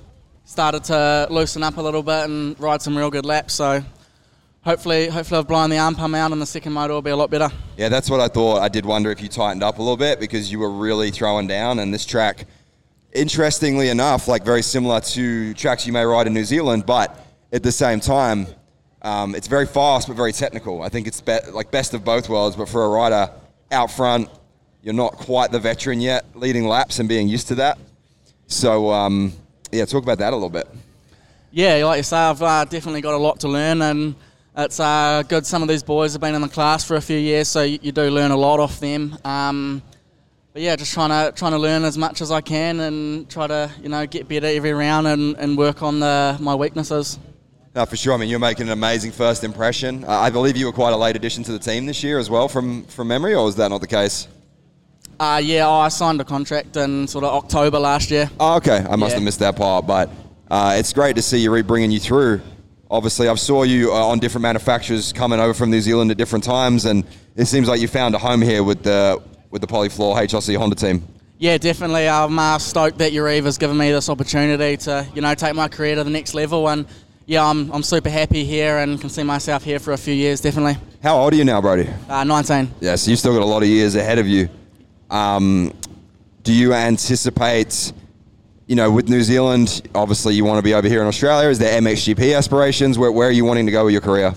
started 0.45 0.85
to 0.85 1.29
loosen 1.31 1.63
up 1.63 1.79
a 1.79 1.81
little 1.81 2.03
bit 2.03 2.25
and 2.25 2.61
ride 2.61 2.83
some 2.83 2.95
real 2.95 3.09
good 3.09 3.25
laps. 3.25 3.55
So 3.55 3.83
hopefully, 4.61 5.09
hopefully 5.09 5.39
I've 5.39 5.49
blown 5.49 5.71
the 5.71 5.79
arm 5.79 5.95
pump 5.95 6.15
out, 6.15 6.31
and 6.31 6.43
the 6.43 6.47
second 6.47 6.75
motor 6.75 6.93
will 6.93 7.01
be 7.01 7.13
a 7.13 7.17
lot 7.17 7.31
better. 7.31 7.49
Yeah, 7.79 7.89
that's 7.89 8.11
what 8.11 8.21
I 8.21 8.29
thought. 8.29 8.61
I 8.61 8.69
did 8.69 8.85
wonder 8.85 9.11
if 9.11 9.23
you 9.23 9.29
tightened 9.29 9.63
up 9.63 9.79
a 9.79 9.83
little 9.83 9.97
bit 9.97 10.21
because 10.21 10.53
you 10.53 10.59
were 10.59 10.71
really 10.71 11.11
throwing 11.11 11.47
down, 11.47 11.79
and 11.79 11.93
this 11.93 12.05
track. 12.05 12.45
Interestingly 13.15 13.89
enough, 13.89 14.29
like 14.29 14.45
very 14.45 14.63
similar 14.63 15.01
to 15.01 15.55
tracks 15.55 15.87
you 15.87 15.95
may 15.95 16.05
ride 16.05 16.27
in 16.27 16.35
New 16.35 16.45
Zealand, 16.45 16.85
but 16.85 17.19
at 17.51 17.63
the 17.63 17.73
same 17.73 17.99
time, 17.99 18.47
um, 19.03 19.35
it's 19.35 19.47
very 19.47 19.67
fast 19.67 20.09
but 20.09 20.17
very 20.17 20.33
technical. 20.33 20.83
I 20.83 20.89
think 20.89 21.07
it's 21.07 21.21
be- 21.21 21.39
like 21.53 21.71
best 21.71 21.95
of 21.95 22.05
both 22.05 22.29
worlds. 22.29 22.57
But 22.57 22.69
for 22.69 22.85
a 22.85 22.89
rider 22.89 23.31
out 23.71 23.91
front, 23.91 24.29
you're 24.83 24.95
not 24.95 25.13
quite 25.13 25.51
the 25.51 25.59
veteran 25.59 26.01
yet, 26.01 26.25
leading 26.35 26.67
laps 26.67 26.99
and 26.99 27.09
being 27.09 27.29
used 27.29 27.49
to 27.49 27.55
that. 27.57 27.79
So 28.47 28.91
um, 28.91 29.33
yeah, 29.73 29.85
talk 29.85 30.03
about 30.03 30.19
that 30.19 30.33
a 30.33 30.37
little 30.37 30.51
bit. 30.51 30.69
Yeah, 31.53 31.85
like 31.85 31.99
you 31.99 32.03
say, 32.03 32.17
I've 32.17 32.43
uh, 32.43 32.65
definitely 32.65 33.01
got 33.01 33.15
a 33.15 33.19
lot 33.19 33.41
to 33.41 33.49
learn, 33.49 33.83
and 33.83 34.15
it's 34.57 34.79
uh, 34.79 35.23
good. 35.29 35.47
Some 35.47 35.63
of 35.63 35.69
these 35.69 35.83
boys 35.83 36.13
have 36.13 36.21
been 36.21 36.35
in 36.35 36.43
the 36.43 36.49
class 36.49 36.85
for 36.85 36.97
a 36.97 37.01
few 37.01 37.19
years, 37.19 37.49
so 37.49 37.63
you, 37.63 37.79
you 37.83 37.93
do 37.93 38.09
learn 38.09 38.31
a 38.31 38.37
lot 38.37 38.61
off 38.61 38.79
them. 38.79 39.19
Um, 39.25 39.83
but 40.53 40.63
yeah, 40.63 40.77
just 40.77 40.93
trying 40.93 41.11
to 41.11 41.37
trying 41.37 41.53
to 41.53 41.59
learn 41.59 41.85
as 41.85 41.97
much 41.99 42.21
as 42.21 42.31
I 42.31 42.41
can 42.41 42.81
and 42.81 43.29
try 43.29 43.47
to 43.47 43.71
you 43.83 43.89
know 43.89 44.07
get 44.07 44.29
better 44.29 44.47
every 44.47 44.73
round 44.73 45.07
and, 45.07 45.37
and 45.37 45.57
work 45.57 45.83
on 45.83 46.01
the 46.01 46.37
my 46.41 46.55
weaknesses. 46.55 47.19
No, 47.75 47.87
for 47.87 47.97
sure. 47.97 48.15
I 48.15 48.17
mean, 48.17 48.29
you're 48.29 48.41
making 48.41 48.67
an 48.67 48.73
amazing 48.73 49.13
first 49.13 49.45
impression. 49.45 50.03
Uh, 50.05 50.09
I 50.09 50.31
believe 50.31 50.57
you 50.57 50.67
were 50.67 50.73
quite 50.73 50.93
a 50.93 50.97
late 50.97 51.15
addition 51.15 51.45
to 51.45 51.53
the 51.53 51.59
team 51.59 51.87
this 51.87 52.03
year 52.03 52.19
as 52.19 52.29
well, 52.29 52.49
from 52.49 52.85
from 52.85 53.09
memory, 53.09 53.35
or 53.35 53.45
was 53.45 53.57
that 53.57 53.69
not 53.69 53.81
the 53.81 53.87
case? 53.87 54.27
Uh, 55.21 55.41
yeah, 55.43 55.69
I 55.69 55.89
signed 55.89 56.21
a 56.21 56.25
contract 56.25 56.77
in 56.77 57.07
sort 57.07 57.25
of 57.25 57.33
October 57.33 57.79
last 57.79 58.11
year. 58.11 58.29
Oh, 58.41 58.57
okay. 58.57 58.85
I 58.89 58.97
must 58.97 59.11
yeah. 59.11 59.17
have 59.17 59.23
missed 59.23 59.39
that 59.41 59.55
part, 59.55 59.87
but 59.87 60.11
uh, 60.51 60.75
it's 60.79 60.93
great 60.93 61.15
to 61.17 61.23
see 61.23 61.39
you 61.39 61.53
re 61.53 61.63
bringing 61.63 61.93
you 61.93 62.01
through. 62.01 62.41
Obviously, 62.91 63.29
I've 63.29 63.39
saw 63.39 63.63
you 63.63 63.93
uh, 63.93 64.07
on 64.07 64.19
different 64.19 64.43
manufacturers 64.43 65.13
coming 65.13 65.39
over 65.39 65.55
from 65.55 65.71
New 65.71 65.81
Zealand 65.81 66.11
at 66.11 66.17
different 66.17 66.43
times, 66.43 66.87
and 66.87 67.05
it 67.37 67.47
seems 67.47 67.69
like 67.69 67.81
you 67.81 67.87
found 67.87 68.17
a 68.17 68.19
home 68.19 68.43
here 68.43 68.65
with 68.65 68.83
the 68.83 69.23
with 69.51 69.61
the 69.61 69.69
Polyfloor 69.69 70.17
HRC 70.17 70.57
Honda 70.57 70.75
team. 70.75 71.07
Yeah, 71.39 71.57
definitely. 71.57 72.09
I'm 72.09 72.37
uh, 72.37 72.59
stoked 72.59 72.99
that 72.99 73.13
has 73.13 73.59
given 73.59 73.77
me 73.77 73.93
this 73.93 74.09
opportunity 74.09 74.77
to, 74.79 75.07
you 75.15 75.23
know, 75.23 75.35
take 75.35 75.55
my 75.55 75.69
career 75.69 75.95
to 75.95 76.05
the 76.05 76.11
next 76.11 76.35
level 76.35 76.69
and 76.69 76.85
yeah, 77.31 77.47
I'm, 77.47 77.71
I'm 77.71 77.85
super 77.85 78.11
happy 78.11 78.45
here 78.45 78.79
and 78.79 79.01
can 79.01 79.09
see 79.09 79.23
myself 79.23 79.63
here 79.63 79.79
for 79.79 79.93
a 79.93 79.97
few 79.97 80.13
years, 80.13 80.41
definitely. 80.41 80.77
How 81.01 81.17
old 81.17 81.33
are 81.33 81.37
you 81.37 81.45
now, 81.45 81.61
Brodie? 81.61 81.89
Uh, 82.09 82.25
19. 82.25 82.69
Yeah, 82.81 82.97
so 82.97 83.09
you've 83.09 83.21
still 83.21 83.33
got 83.33 83.43
a 83.43 83.47
lot 83.47 83.63
of 83.63 83.69
years 83.69 83.95
ahead 83.95 84.19
of 84.19 84.27
you. 84.27 84.49
Um, 85.11 85.73
do 86.43 86.53
you 86.53 86.75
anticipate, 86.75 87.93
you 88.67 88.75
know, 88.75 88.91
with 88.91 89.09
New 89.09 89.23
Zealand, 89.23 89.89
obviously 89.95 90.35
you 90.35 90.45
want 90.45 90.59
to 90.59 90.63
be 90.65 90.75
over 90.75 90.89
here 90.89 91.03
in 91.03 91.07
Australia. 91.07 91.49
Is 91.49 91.61
there 91.61 91.81
MXGP 91.81 92.37
aspirations? 92.37 92.99
Where, 92.99 93.13
where 93.13 93.29
are 93.29 93.33
you 93.33 93.45
wanting 93.45 93.67
to 93.67 93.73
go 93.73 93.85
with 93.85 93.93
your 93.93 94.03
career? 94.03 94.35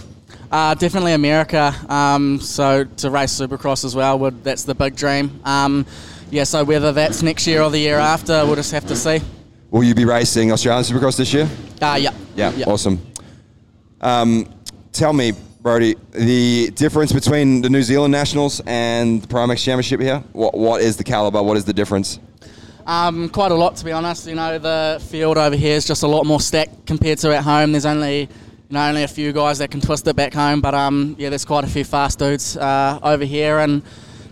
Uh, 0.52 0.76
definitely 0.76 1.14
America. 1.14 1.74
Um, 1.90 2.40
so 2.40 2.84
to 2.84 3.10
race 3.10 3.34
Supercross 3.34 3.86
as 3.86 3.96
well, 3.96 4.20
would, 4.20 4.44
that's 4.44 4.66
the 4.66 4.76
big 4.76 4.96
dream. 4.96 5.42
Um, 5.46 5.88
yeah, 6.30 6.44
so 6.44 6.64
whether 6.64 6.92
that's 6.92 7.24
next 7.24 7.48
year 7.48 7.64
or 7.64 7.72
the 7.72 7.80
year 7.80 7.98
after, 7.98 8.46
we'll 8.46 8.56
just 8.56 8.72
have 8.72 8.86
to 8.86 8.96
see. 8.96 9.20
Will 9.74 9.84
you 9.84 9.96
be 9.96 10.06
racing 10.06 10.52
Australian 10.52 10.84
Supercross 10.84 11.18
this 11.18 11.34
year? 11.34 11.50
Uh, 11.82 11.98
yeah. 12.00 12.14
Yeah, 12.36 12.52
yeah. 12.52 12.66
awesome. 12.68 13.02
Um, 14.02 14.48
tell 14.92 15.14
me, 15.14 15.34
Brodie, 15.62 15.96
the 16.12 16.70
difference 16.76 17.12
between 17.12 17.64
the 17.64 17.72
New 17.72 17.82
Zealand 17.82 18.12
Nationals 18.12 18.62
and 18.68 19.24
the 19.24 19.28
Pro 19.28 19.48
MX 19.48 19.64
Championship 19.64 20.00
here? 20.00 20.24
What, 20.34 20.56
what 20.56 20.84
is 20.84 20.96
the 20.96 21.04
caliber? 21.04 21.42
What 21.42 21.58
is 21.58 21.66
the 21.66 21.74
difference? 21.74 22.20
Um, 22.86 23.30
quite 23.30 23.52
a 23.52 23.56
lot, 23.56 23.76
to 23.78 23.86
be 23.86 23.92
honest. 23.92 24.28
You 24.28 24.36
know, 24.36 24.60
the 24.60 25.04
field 25.10 25.40
over 25.40 25.56
here 25.56 25.76
is 25.76 25.88
just 25.88 26.04
a 26.04 26.08
lot 26.08 26.28
more 26.28 26.40
stacked 26.40 26.86
compared 26.86 27.18
to 27.20 27.36
at 27.36 27.44
home. 27.44 27.72
There's 27.72 27.88
only, 27.88 28.20
you 28.20 28.28
know, 28.70 28.88
only 28.88 29.02
a 29.02 29.08
few 29.08 29.34
guys 29.34 29.58
that 29.58 29.72
can 29.72 29.82
twist 29.82 30.06
it 30.08 30.16
back 30.16 30.36
home, 30.36 30.62
but 30.62 30.76
um, 30.76 31.16
yeah, 31.18 31.30
there's 31.30 31.46
quite 31.46 31.64
a 31.64 31.68
few 31.68 31.84
fast 31.84 32.20
dudes 32.20 32.58
uh, 32.58 33.00
over 33.02 33.26
here 33.26 33.58
and 33.58 33.82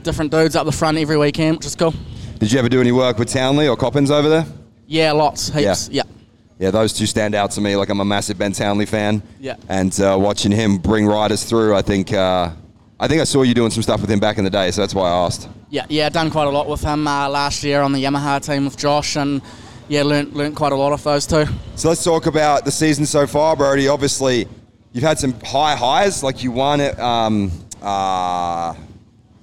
different 0.04 0.30
dudes 0.30 0.56
up 0.56 0.68
the 0.68 0.72
front 0.72 1.00
every 1.00 1.18
weekend, 1.18 1.58
which 1.58 1.66
is 1.66 1.76
cool. 1.76 1.96
Did 2.38 2.52
you 2.52 2.60
ever 2.60 2.70
do 2.70 2.80
any 2.80 2.92
work 2.92 3.18
with 3.18 3.30
Townley 3.30 3.68
or 3.68 3.76
Coppins 3.76 4.12
over 4.12 4.30
there? 4.30 4.46
Yeah, 4.92 5.14
lots, 5.14 5.48
heaps. 5.48 5.88
Yeah. 5.90 6.04
yeah. 6.04 6.12
Yeah, 6.60 6.70
those 6.70 6.92
two 6.92 7.06
stand 7.06 7.34
out 7.34 7.52
to 7.52 7.62
me. 7.62 7.78
Like 7.78 7.88
I'm 7.90 8.02
a 8.02 8.06
massive 8.06 8.38
Ben 8.38 8.52
Townley 8.52 8.86
fan. 8.86 9.24
Yeah. 9.40 9.56
And 9.70 9.98
uh, 10.02 10.18
watching 10.20 10.52
him 10.52 10.78
bring 10.78 11.08
riders 11.08 11.44
through, 11.46 11.74
I 11.76 11.82
think 11.82 12.12
uh, 12.14 12.52
I 13.00 13.08
think 13.08 13.22
I 13.22 13.24
saw 13.24 13.42
you 13.44 13.54
doing 13.54 13.72
some 13.72 13.82
stuff 13.82 14.02
with 14.02 14.12
him 14.12 14.20
back 14.20 14.38
in 14.38 14.44
the 14.44 14.50
day, 14.50 14.70
so 14.70 14.82
that's 14.82 14.94
why 14.94 15.10
I 15.10 15.26
asked. 15.26 15.48
Yeah, 15.70 15.86
yeah, 15.88 16.10
done 16.10 16.30
quite 16.30 16.48
a 16.48 16.50
lot 16.52 16.68
with 16.68 16.82
him 16.82 17.08
uh, 17.08 17.30
last 17.30 17.64
year 17.64 17.82
on 17.82 17.94
the 17.94 18.04
Yamaha 18.04 18.46
team 18.46 18.66
with 18.66 18.78
Josh, 18.78 19.16
and 19.16 19.42
yeah, 19.88 20.04
learnt 20.04 20.36
learnt 20.36 20.56
quite 20.58 20.74
a 20.74 20.76
lot 20.76 20.92
of 20.92 21.02
those 21.04 21.26
two. 21.26 21.46
So 21.78 21.88
let's 21.88 22.04
talk 22.04 22.26
about 22.26 22.66
the 22.66 22.72
season 22.72 23.06
so 23.06 23.26
far, 23.26 23.56
Brodie. 23.56 23.88
Obviously, 23.88 24.46
you've 24.92 25.06
had 25.06 25.18
some 25.18 25.34
high 25.40 25.76
highs, 25.76 26.22
like 26.22 26.44
you 26.44 26.52
won 26.52 26.82
it. 26.82 27.00
Um, 27.00 27.50
uh, 27.82 28.76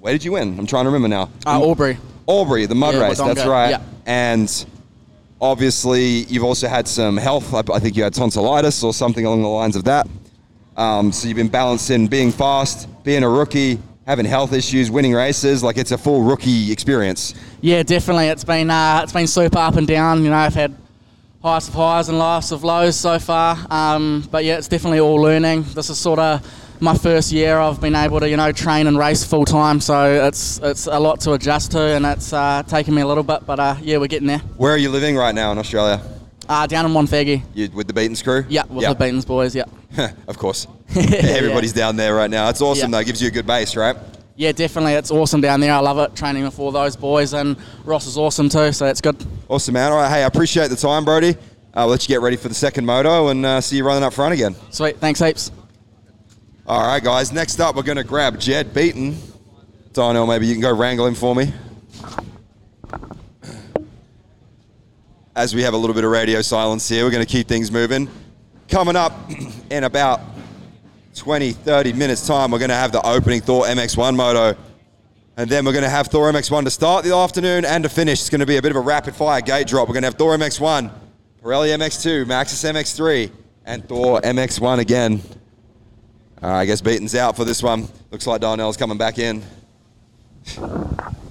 Where 0.00 0.12
did 0.12 0.24
you 0.24 0.32
win? 0.32 0.58
I'm 0.58 0.66
trying 0.66 0.84
to 0.84 0.90
remember 0.90 1.08
now. 1.08 1.30
Uh, 1.46 1.60
Aubrey. 1.62 1.96
Aubrey, 2.26 2.66
the 2.66 2.74
mud 2.74 2.94
Yeah, 2.94 3.08
race. 3.08 3.18
That's 3.18 3.46
right. 3.46 3.70
yeah. 3.70 3.82
And 4.06 4.66
obviously, 5.40 6.24
you've 6.24 6.44
also 6.44 6.68
had 6.68 6.88
some 6.88 7.16
health. 7.16 7.54
I, 7.54 7.78
think 7.78 7.96
you 7.96 8.02
had 8.02 8.14
tonsillitis 8.14 8.82
or 8.82 8.92
something 8.92 9.24
along 9.24 9.42
the 9.42 9.48
lines 9.48 9.76
of 9.76 9.84
that. 9.84 10.06
Um, 10.76 11.10
so 11.10 11.26
you've 11.26 11.36
been 11.36 11.48
balancing 11.48 12.06
being 12.06 12.30
fast, 12.30 12.88
being 13.02 13.24
a 13.24 13.28
rookie, 13.28 13.80
having 14.06 14.24
health 14.24 14.52
issues, 14.52 14.90
winning 14.90 15.12
races. 15.12 15.62
Like 15.62 15.76
it's 15.76 15.90
a 15.90 15.98
full 15.98 16.22
rookie 16.22 16.70
experience. 16.70 17.34
Yeah, 17.60 17.82
definitely. 17.82 18.28
It's 18.28 18.44
been 18.44 18.70
uh, 18.70 19.00
it's 19.02 19.12
been 19.12 19.26
super 19.26 19.58
up 19.58 19.76
and 19.76 19.86
down. 19.86 20.22
You 20.22 20.30
know, 20.30 20.36
I've 20.36 20.54
had 20.54 20.74
highs 21.42 21.68
of 21.68 21.74
highs 21.74 22.08
and 22.08 22.18
lows 22.18 22.52
of 22.52 22.64
lows 22.64 22.96
so 22.96 23.18
far. 23.18 23.56
Um, 23.70 24.26
but 24.30 24.44
yeah, 24.44 24.58
it's 24.58 24.68
definitely 24.68 25.00
all 25.00 25.16
learning. 25.16 25.64
This 25.74 25.90
is 25.90 25.98
sort 25.98 26.18
of 26.18 26.46
my 26.80 26.96
first 26.96 27.32
year. 27.32 27.58
I've 27.58 27.80
been 27.80 27.94
able 27.94 28.20
to 28.20 28.28
you 28.28 28.36
know 28.36 28.52
train 28.52 28.86
and 28.86 28.98
race 28.98 29.24
full 29.24 29.44
time, 29.44 29.80
so 29.80 30.26
it's 30.26 30.58
it's 30.62 30.86
a 30.86 30.98
lot 30.98 31.20
to 31.20 31.32
adjust 31.32 31.72
to, 31.72 31.80
and 31.80 32.04
it's 32.06 32.32
uh, 32.32 32.62
taken 32.66 32.94
me 32.94 33.02
a 33.02 33.06
little 33.06 33.22
bit. 33.22 33.46
But 33.46 33.60
uh, 33.60 33.76
yeah, 33.82 33.98
we're 33.98 34.06
getting 34.08 34.28
there. 34.28 34.38
Where 34.56 34.72
are 34.72 34.78
you 34.78 34.90
living 34.90 35.16
right 35.16 35.34
now 35.34 35.52
in 35.52 35.58
Australia? 35.58 36.00
Uh, 36.48 36.66
down 36.66 36.86
in 36.86 36.92
Wonthaggi. 36.92 37.42
You 37.54 37.68
with 37.74 37.86
the 37.86 37.92
Beatons 37.92 38.24
crew? 38.24 38.44
Yeah, 38.48 38.64
with 38.66 38.86
the 38.86 38.94
Beatons 38.94 39.26
boys. 39.26 39.54
Yeah. 39.54 39.64
of 40.28 40.38
course. 40.38 40.66
Everybody's 40.96 41.72
down 41.74 41.96
there 41.96 42.14
right 42.14 42.30
now. 42.30 42.48
It's 42.48 42.62
awesome 42.62 42.90
Yeah. 42.90 42.98
though. 43.00 43.04
Gives 43.04 43.20
you 43.20 43.28
a 43.28 43.30
good 43.30 43.46
base, 43.46 43.76
right? 43.76 43.96
Yeah, 44.36 44.52
definitely. 44.52 44.92
It's 44.94 45.10
awesome 45.10 45.40
down 45.40 45.60
there. 45.60 45.72
I 45.72 45.80
love 45.80 45.98
it 45.98 46.14
training 46.14 46.44
with 46.44 46.58
all 46.60 46.70
those 46.70 46.94
boys, 46.96 47.34
and 47.34 47.56
Ross 47.84 48.06
is 48.06 48.16
awesome 48.16 48.48
too. 48.48 48.72
So 48.72 48.86
it's 48.86 49.00
good. 49.00 49.16
Awesome, 49.48 49.74
man. 49.74 49.90
All 49.92 49.98
right, 49.98 50.08
hey, 50.08 50.22
I 50.22 50.26
appreciate 50.26 50.68
the 50.68 50.76
time, 50.76 51.04
Brodie. 51.04 51.36
I'll 51.74 51.88
let 51.88 52.02
you 52.02 52.08
get 52.08 52.22
ready 52.22 52.36
for 52.36 52.48
the 52.48 52.54
second 52.54 52.86
moto 52.86 53.28
and 53.28 53.44
uh, 53.44 53.60
see 53.60 53.76
you 53.76 53.84
running 53.84 54.02
up 54.02 54.12
front 54.14 54.32
again. 54.34 54.56
Sweet. 54.70 54.98
Thanks 54.98 55.20
heaps. 55.20 55.50
All 56.68 56.86
right, 56.86 57.02
guys. 57.02 57.32
Next 57.32 57.60
up, 57.60 57.76
we're 57.76 57.82
going 57.82 57.96
to 57.96 58.04
grab 58.04 58.38
Jed 58.38 58.74
Beaton. 58.74 59.16
Darnell, 59.94 60.26
maybe 60.26 60.46
you 60.46 60.52
can 60.52 60.60
go 60.60 60.76
wrangle 60.76 61.06
him 61.06 61.14
for 61.14 61.34
me. 61.34 61.50
As 65.34 65.54
we 65.54 65.62
have 65.62 65.72
a 65.72 65.78
little 65.78 65.94
bit 65.94 66.04
of 66.04 66.10
radio 66.10 66.42
silence 66.42 66.86
here, 66.86 67.04
we're 67.04 67.10
going 67.10 67.24
to 67.24 67.32
keep 67.32 67.48
things 67.48 67.72
moving. 67.72 68.06
Coming 68.68 68.96
up 68.96 69.14
in 69.70 69.84
about 69.84 70.20
20, 71.14 71.52
30 71.52 71.94
minutes' 71.94 72.26
time, 72.26 72.50
we're 72.50 72.58
going 72.58 72.68
to 72.68 72.74
have 72.74 72.92
the 72.92 73.00
opening 73.00 73.40
Thor 73.40 73.64
MX1 73.64 74.14
moto. 74.14 74.54
And 75.38 75.48
then 75.48 75.64
we're 75.64 75.72
going 75.72 75.84
to 75.84 75.88
have 75.88 76.08
Thor 76.08 76.30
MX1 76.30 76.64
to 76.64 76.70
start 76.70 77.02
the 77.02 77.14
afternoon 77.16 77.64
and 77.64 77.82
to 77.84 77.88
finish. 77.88 78.20
It's 78.20 78.28
going 78.28 78.40
to 78.40 78.46
be 78.46 78.58
a 78.58 78.62
bit 78.62 78.72
of 78.72 78.76
a 78.76 78.80
rapid 78.80 79.16
fire 79.16 79.40
gate 79.40 79.68
drop. 79.68 79.88
We're 79.88 79.94
going 79.94 80.02
to 80.02 80.08
have 80.08 80.16
Thor 80.16 80.36
MX1, 80.36 80.92
Pirelli 81.42 81.74
MX2, 81.78 82.26
Maxxis 82.26 82.70
MX3, 82.70 83.32
and 83.64 83.88
Thor 83.88 84.20
MX1 84.20 84.80
again. 84.80 85.22
Uh, 86.42 86.48
I 86.48 86.66
guess 86.66 86.80
Beaton's 86.80 87.14
out 87.14 87.36
for 87.36 87.44
this 87.44 87.62
one. 87.62 87.88
Looks 88.10 88.26
like 88.26 88.40
Darnell's 88.40 88.76
coming 88.76 88.98
back 88.98 89.18
in. 89.18 89.42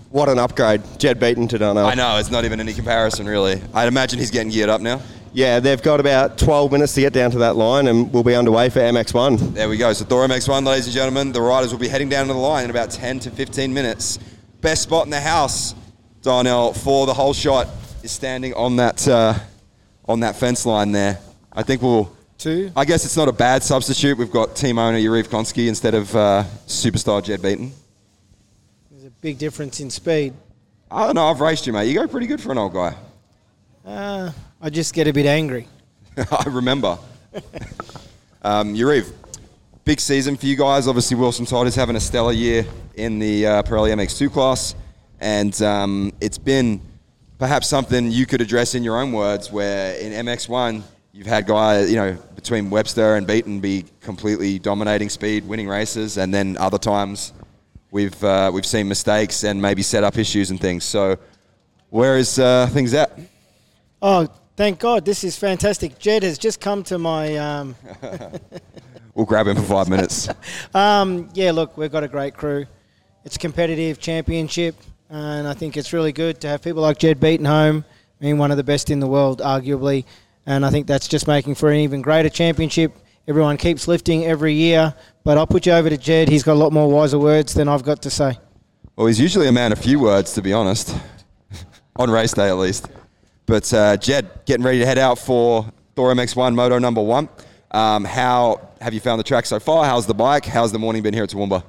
What 0.10 0.30
an 0.30 0.40
upgrade. 0.40 0.82
Jed 0.98 1.20
Beaton 1.20 1.48
to 1.50 1.58
Darnell. 1.58 1.86
I 1.86 1.94
know, 1.94 2.18
it's 2.18 2.32
not 2.32 2.46
even 2.46 2.60
any 2.60 2.74
comparison, 2.74 3.26
really. 3.26 3.62
I'd 3.74 3.88
imagine 3.88 4.20
he's 4.20 4.32
getting 4.32 4.50
geared 4.50 4.70
up 4.70 4.82
now. 4.82 5.02
Yeah, 5.34 5.60
they've 5.60 5.82
got 5.82 6.00
about 6.00 6.38
12 6.38 6.72
minutes 6.72 6.94
to 6.96 7.02
get 7.02 7.14
down 7.14 7.32
to 7.32 7.40
that 7.40 7.56
line 7.56 7.88
and 7.88 8.12
we'll 8.12 8.24
be 8.24 8.36
underway 8.36 8.70
for 8.70 8.80
MX1. 8.80 9.54
There 9.54 9.70
we 9.70 9.78
go. 9.78 9.94
So 9.94 10.06
Thor 10.06 10.26
MX1, 10.28 10.66
ladies 10.66 10.88
and 10.88 10.94
gentlemen, 10.96 11.32
the 11.32 11.42
riders 11.42 11.72
will 11.72 11.80
be 11.80 11.88
heading 11.88 12.10
down 12.10 12.28
to 12.28 12.34
the 12.34 12.40
line 12.40 12.64
in 12.64 12.70
about 12.70 12.92
10 12.92 13.20
to 13.20 13.32
15 13.32 13.74
minutes. 13.74 14.18
Best 14.62 14.84
spot 14.84 15.06
in 15.06 15.12
the 15.12 15.20
house, 15.20 15.76
Darnell, 16.22 16.74
for 16.74 17.06
the 17.06 17.14
whole 17.14 17.34
shot 17.34 17.68
is 18.04 18.12
standing 18.12 18.54
on 18.56 18.78
that 18.78 19.08
uh, 19.08 19.36
on 20.06 20.22
that 20.22 20.36
fence 20.36 20.66
line 20.66 20.92
there. 20.92 21.20
I 21.54 21.64
think 21.64 21.82
we'll. 21.82 22.17
Two. 22.38 22.72
I 22.76 22.86
guess 22.86 23.04
it's 23.04 23.18
not 23.18 23.28
a 23.28 23.32
bad 23.32 23.64
substitute. 23.64 24.16
We've 24.16 24.32
got 24.32 24.56
team 24.56 24.78
owner 24.78 25.00
Yarrive 25.00 25.28
Konsky 25.28 25.68
instead 25.68 25.96
of 25.96 26.16
uh, 26.16 26.44
superstar 26.68 27.24
Jed 27.24 27.42
Beaton. 27.42 27.72
There's 28.92 29.06
a 29.06 29.10
big 29.10 29.40
difference 29.40 29.80
in 29.80 29.90
speed. 29.90 30.36
I 30.92 31.08
don't 31.08 31.16
know. 31.16 31.26
I've 31.26 31.42
raced 31.42 31.66
you, 31.66 31.74
mate. 31.74 31.86
You 31.86 31.96
go 31.96 32.08
pretty 32.08 32.28
good 32.28 32.40
for 32.40 32.52
an 32.52 32.60
old 32.60 32.74
guy. 32.74 32.96
Uh, 33.84 34.32
I 34.62 34.70
just 34.70 34.94
get 34.94 35.08
a 35.08 35.14
bit 35.14 35.26
angry. 35.26 35.68
I 36.18 36.44
remember. 36.48 37.00
um, 38.44 38.76
Yarrive, 38.76 39.12
big 39.84 40.00
season 40.00 40.38
for 40.38 40.46
you 40.46 40.56
guys. 40.56 40.88
Obviously, 40.88 41.18
Wilson 41.18 41.46
Todd 41.46 41.66
is 41.66 41.74
having 41.74 41.96
a 41.96 42.00
stellar 42.00 42.34
year 42.34 42.68
in 42.94 43.18
the 43.18 43.48
uh, 43.48 43.64
Pirelli 43.64 43.92
MX2 43.94 44.32
class, 44.32 44.76
and 45.20 45.60
um, 45.64 46.14
it's 46.22 46.38
been 46.38 46.82
perhaps 47.40 47.68
something 47.68 48.12
you 48.12 48.28
could 48.28 48.42
address 48.42 48.76
in 48.76 48.84
your 48.84 49.02
own 49.02 49.12
words. 49.12 49.52
Where 49.52 49.96
in 49.96 50.26
MX1, 50.26 50.84
you've 51.18 51.26
had 51.26 51.48
guys, 51.48 51.90
you 51.90 51.98
know, 51.98 52.16
between 52.36 52.70
Webster 52.70 53.16
and 53.16 53.26
Beaton 53.26 53.60
be 53.60 53.86
completely 54.02 54.60
dominating 54.60 55.10
speed, 55.10 55.48
winning 55.48 55.68
races, 55.68 56.18
and 56.18 56.32
then 56.32 56.56
other 56.58 56.78
times 56.78 57.34
we've 57.90 58.24
uh, 58.24 58.52
we've 58.54 58.66
seen 58.66 58.88
mistakes 58.88 59.44
and 59.44 59.60
maybe 59.60 59.82
set 59.82 60.04
up 60.04 60.18
issues 60.18 60.52
and 60.52 60.62
things. 60.62 60.84
So, 60.84 61.18
where 61.90 62.18
is 62.18 62.38
uh, 62.38 62.68
things 62.68 62.94
at? 62.94 63.18
Oh, 64.00 64.28
thank 64.56 64.78
God. 64.78 65.06
This 65.06 65.24
is 65.24 65.36
fantastic. 65.36 65.98
Jed 65.98 66.22
has 66.22 66.38
just 66.38 66.62
come 66.62 66.84
to 66.84 66.98
my. 67.00 67.36
Um, 67.36 67.76
We'll 69.18 69.26
grab 69.26 69.48
him 69.48 69.56
for 69.56 69.64
five 69.64 69.90
minutes. 69.90 70.30
um, 70.76 71.28
yeah, 71.34 71.50
look, 71.50 71.76
we've 71.76 71.92
got 71.92 72.04
a 72.04 72.08
great 72.08 72.36
crew. 72.36 72.68
It's 73.26 73.36
a 73.36 73.40
competitive 73.40 74.00
championship, 74.00 74.76
and 75.10 75.48
I 75.48 75.56
think 75.56 75.76
it's 75.76 75.92
really 75.92 76.12
good 76.12 76.40
to 76.42 76.50
have 76.50 76.62
people 76.62 76.84
like 76.84 77.00
Jed 77.00 77.20
Beaton 77.20 77.48
home, 77.48 77.84
being 78.20 78.38
one 78.38 78.52
of 78.52 78.58
the 78.58 78.64
best 78.64 78.92
in 78.92 79.00
the 79.00 79.08
world, 79.08 79.42
arguably. 79.42 80.06
And 80.48 80.66
I 80.66 80.70
think 80.70 80.88
that's 80.88 81.10
just 81.10 81.28
making 81.28 81.56
for 81.56 81.70
an 81.70 81.80
even 81.82 82.02
greater 82.02 82.30
championship. 82.30 82.98
Everyone 83.28 83.58
keeps 83.58 83.86
lifting 83.88 84.26
every 84.26 84.54
year, 84.54 84.96
but 85.26 85.38
I'll 85.38 85.46
put 85.46 85.66
you 85.66 85.74
over 85.74 85.90
to 85.90 85.98
Jed. 85.98 86.30
He's 86.30 86.42
got 86.44 86.54
a 86.54 86.60
lot 86.60 86.72
more 86.72 86.90
wiser 86.90 87.20
words 87.20 87.54
than 87.54 87.68
I've 87.68 87.84
got 87.84 88.02
to 88.04 88.10
say. 88.10 88.40
Well, 88.96 89.08
he's 89.08 89.20
usually 89.20 89.50
a 89.50 89.52
man 89.52 89.74
of 89.74 89.80
few 89.80 90.00
words, 90.00 90.34
to 90.34 90.42
be 90.42 90.54
honest, 90.54 90.96
on 91.98 92.10
race 92.10 92.32
day 92.32 92.48
at 92.48 92.58
least. 92.58 92.88
But 93.46 93.72
uh, 93.74 93.98
Jed, 93.98 94.46
getting 94.46 94.66
ready 94.66 94.80
to 94.80 94.86
head 94.86 94.98
out 94.98 95.20
for 95.20 95.70
Thor 95.96 96.14
MX1 96.14 96.56
Moto 96.56 96.80
number 96.80 97.02
one. 97.02 97.28
Um, 97.72 98.06
how 98.06 98.70
have 98.80 98.94
you 98.94 99.02
found 99.02 99.20
the 99.20 99.26
track 99.26 99.46
so 99.46 99.60
far? 99.60 99.84
How's 99.84 100.06
the 100.06 100.14
bike? 100.14 100.46
How's 100.46 100.72
the 100.72 100.80
morning 100.80 101.04
been 101.04 101.14
here 101.14 101.24
at 101.24 101.30
Toowoomba? 101.30 101.62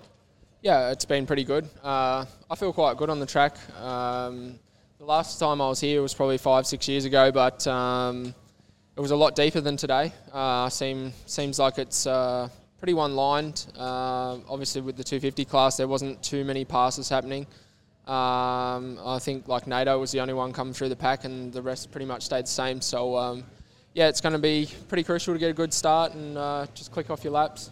Yeah, 0.63 0.91
it's 0.91 1.05
been 1.05 1.27
pretty 1.27 1.45
good. 1.45 1.69
Uh, 1.83 2.25
I 2.49 2.55
feel 2.55 2.73
quite 2.73 2.97
good 2.97 3.11
on 3.11 3.19
the 3.19 3.27
track. 3.27 3.57
Um, 3.81 4.59
the 4.99 5.05
last 5.05 5.39
time 5.41 5.61
I 5.61 5.69
was 5.69 5.81
here 5.81 6.01
was 6.01 6.15
probably 6.15 6.39
five, 6.39 6.67
six 6.67 6.87
years 6.87 7.05
ago, 7.05 7.33
but 7.33 7.67
um, 7.67 8.35
it 8.99 9.01
was 9.01 9.13
a 9.13 9.17
lot 9.17 9.37
deeper 9.37 9.61
than 9.61 9.77
today. 9.77 10.13
Uh, 10.33 10.69
seem, 10.69 11.13
seems 11.25 11.61
like 11.61 11.79
it's 11.79 12.05
uh, 12.05 12.49
pretty 12.81 12.95
one-lined. 12.95 13.67
Uh, 13.79 14.39
obviously, 14.49 14.81
with 14.81 14.97
the 14.97 15.05
250 15.05 15.45
class, 15.45 15.77
there 15.77 15.87
wasn't 15.87 16.21
too 16.21 16.45
many 16.45 16.65
passes 16.65 17.09
happening. 17.09 17.47
Um, 18.09 18.99
I 19.07 19.21
think 19.21 19.47
like 19.47 19.69
NATO 19.69 20.01
was 20.01 20.11
the 20.11 20.19
only 20.19 20.35
one 20.35 20.53
coming 20.53 20.75
through 20.75 20.89
the 20.89 20.97
pack, 20.97 21.25
and 21.25 21.53
the 21.53 21.63
rest 21.63 21.93
pretty 21.93 22.07
much 22.07 22.25
stayed 22.25 22.47
the 22.47 22.51
same. 22.51 22.81
So 22.81 23.17
um, 23.17 23.45
yeah, 23.95 24.09
it's 24.09 24.21
going 24.21 24.33
to 24.33 24.39
be 24.41 24.69
pretty 24.89 25.05
crucial 25.05 25.33
to 25.33 25.39
get 25.39 25.51
a 25.51 25.55
good 25.55 25.73
start 25.73 26.15
and 26.15 26.37
uh, 26.37 26.67
just 26.75 26.91
click 26.91 27.09
off 27.09 27.23
your 27.23 27.35
laps. 27.35 27.71